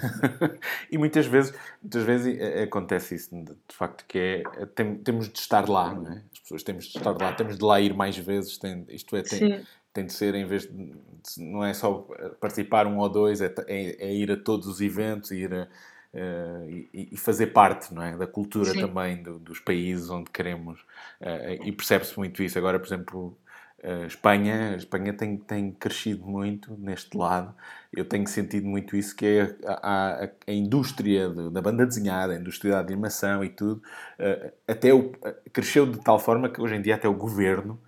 [0.92, 5.30] e muitas vezes, muitas vezes eh, acontece isso, de, facto, que é, é tem, temos
[5.30, 6.22] de estar lá, não é?
[6.30, 9.22] As pessoas temos de estar lá, temos de lá ir mais vezes, tem, isto é,
[9.22, 9.64] tem,
[9.94, 10.92] tem de ser, em vez de,
[11.38, 12.06] não é só
[12.40, 15.68] participar um ou dois, é, é, é ir a todos os eventos, ir a,
[16.12, 18.16] uh, e, e, fazer parte, não é?
[18.16, 18.80] Da cultura Sim.
[18.80, 20.80] também do, dos países onde queremos,
[21.20, 22.58] uh, e percebe-se muito isso.
[22.58, 23.38] Agora, por exemplo,
[23.84, 27.54] a Espanha, a Espanha tem, tem crescido muito neste lado.
[27.92, 32.32] Eu tenho sentido muito isso, que é a, a, a indústria de, da banda desenhada,
[32.32, 33.80] a indústria da animação e tudo,
[34.18, 35.12] uh, até o,
[35.52, 37.80] cresceu de tal forma que hoje em dia até o governo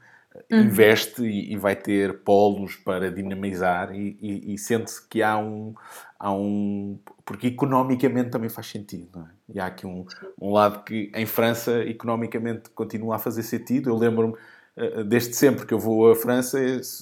[0.50, 0.60] uhum.
[0.60, 5.74] investe e, e, vai ter polos para dinamizar e, e, e sente-se que há um,
[6.18, 6.98] há um...
[7.24, 9.30] Porque economicamente também faz sentido, não é?
[9.54, 10.04] E há aqui um,
[10.40, 13.90] um lado que em França economicamente continua a fazer sentido.
[13.90, 14.34] Eu lembro-me
[14.76, 16.58] eh, desde sempre que eu vou à França,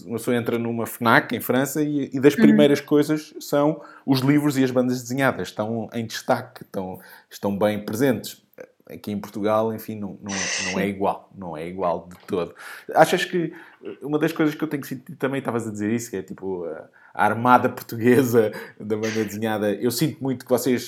[0.07, 2.43] uma pessoa entra numa FNAC em França e, e das uhum.
[2.43, 2.87] primeiras uhum.
[2.87, 5.49] coisas são os livros e as bandas desenhadas.
[5.49, 8.44] Estão em destaque, estão, estão bem presentes.
[8.87, 11.31] Aqui em Portugal, enfim, não, não, não é igual.
[11.35, 12.55] Não é igual de todo.
[12.95, 13.53] Achas que
[14.03, 16.67] uma das coisas que eu tenho sentido também, estavas a dizer isso, que é tipo
[17.15, 19.73] a armada portuguesa da banda desenhada.
[19.73, 20.87] Eu sinto muito que vocês.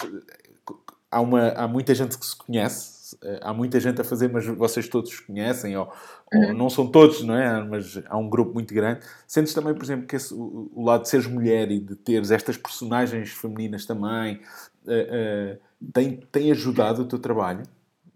[1.11, 4.89] Há, uma, há muita gente que se conhece, há muita gente a fazer, mas vocês
[4.89, 5.91] todos conhecem, ou,
[6.35, 6.49] uhum.
[6.49, 7.65] ou, não são todos, não é?
[7.65, 9.07] Mas há um grupo muito grande.
[9.27, 12.31] Sentes também, por exemplo, que esse, o, o, lado de seres mulher e de teres
[12.31, 14.41] estas personagens femininas também
[14.85, 17.63] uh, uh, tem, tem ajudado o teu trabalho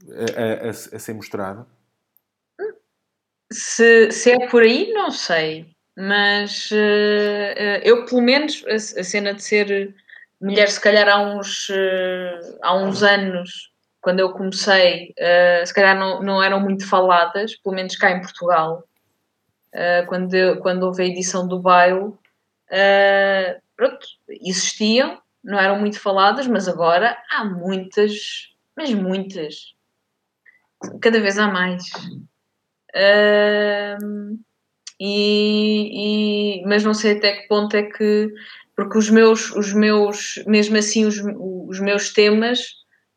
[0.09, 1.67] a, a, a ser mostrado?
[3.53, 5.67] Se, se é por aí, não sei.
[5.97, 9.95] Mas uh, eu, pelo menos, a, a, cena de ser
[10.41, 11.69] mulher, se calhar há uns,
[12.63, 13.71] há uns anos
[14.01, 18.21] quando eu comecei, uh, se calhar não, não eram muito faladas, pelo menos cá em
[18.21, 18.85] Portugal.
[19.75, 26.01] Uh, quando, eu, quando houve a edição do baile, uh, pronto, existiam, não eram muito
[26.01, 29.75] faladas, mas agora há muitas, mas muitas.
[31.01, 31.85] Cada vez há mais.
[32.95, 34.39] Uh,
[34.99, 38.29] e, e, mas não sei até que ponto é que
[38.77, 42.61] porque os meus, os meus mesmo assim os, os meus temas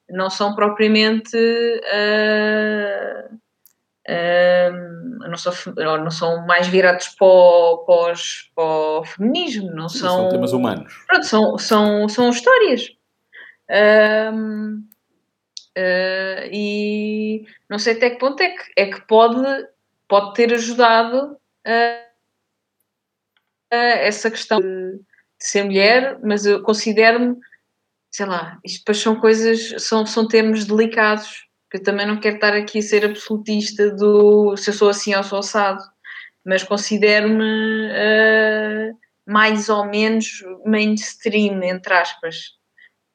[0.09, 3.35] não são propriamente uh,
[4.09, 9.89] uh, não, são, não são mais virados para o, para, os, para o feminismo, não
[9.89, 10.93] Sim, são, são temas humanos.
[11.07, 12.89] Pronto, são, são, são histórias.
[15.77, 19.67] Uh, e não sei até que ponto é que, é que pode,
[20.07, 21.37] pode ter ajudado
[23.71, 25.01] essa questão de, de
[25.39, 27.37] ser mulher, mas eu considero-me
[28.13, 32.35] sei lá, isto depois são coisas, são, são termos delicados, que eu também não quero
[32.35, 35.83] estar aqui a ser absolutista do se eu sou assim ou sou assado,
[36.45, 38.95] mas considero-me uh,
[39.25, 42.51] mais ou menos mainstream, entre aspas,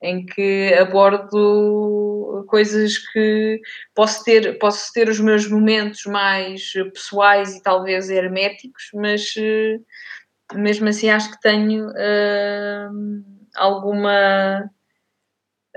[0.01, 3.61] em que abordo coisas que
[3.95, 10.89] posso ter, posso ter os meus momentos mais pessoais e talvez herméticos, mas uh, mesmo
[10.89, 13.25] assim acho que tenho uh,
[13.57, 14.71] alguma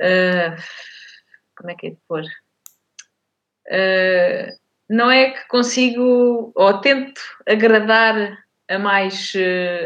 [0.01, 0.57] Uh,
[1.55, 2.23] como é que é de pôr?
[3.67, 4.49] Uh,
[4.89, 9.33] não é que consigo ou tento agradar a mais,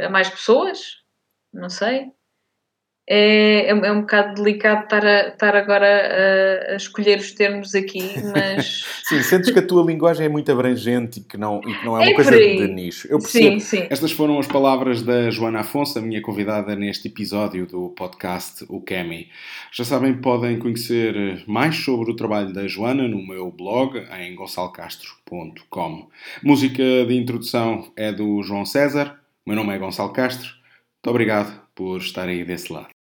[0.04, 1.02] a mais pessoas,
[1.54, 2.12] não sei,
[3.08, 7.76] é, é, é, um bocado delicado estar, a, estar agora a, a, escolher os termos
[7.76, 8.02] aqui,
[8.34, 8.84] mas.
[9.06, 12.02] sim, sentes que a tua linguagem é muito abrangente e que não, e que não
[12.02, 13.08] é, é uma coisa de nicho.
[13.08, 13.60] Eu percebo.
[13.60, 13.88] Sim, sim.
[13.92, 18.82] Estas foram as palavras da Joana Afonso, a minha convidada neste episódio do podcast O
[18.82, 19.30] Kemi.
[19.72, 26.08] Já sabem, podem conhecer mais sobre o trabalho da Joana no meu blog em gonçalcastro.com.
[26.42, 29.20] Música de introdução é do João César.
[29.46, 30.48] O meu nome é Gonçalo Castro.
[30.48, 32.95] Muito obrigado por estar aí desse lado.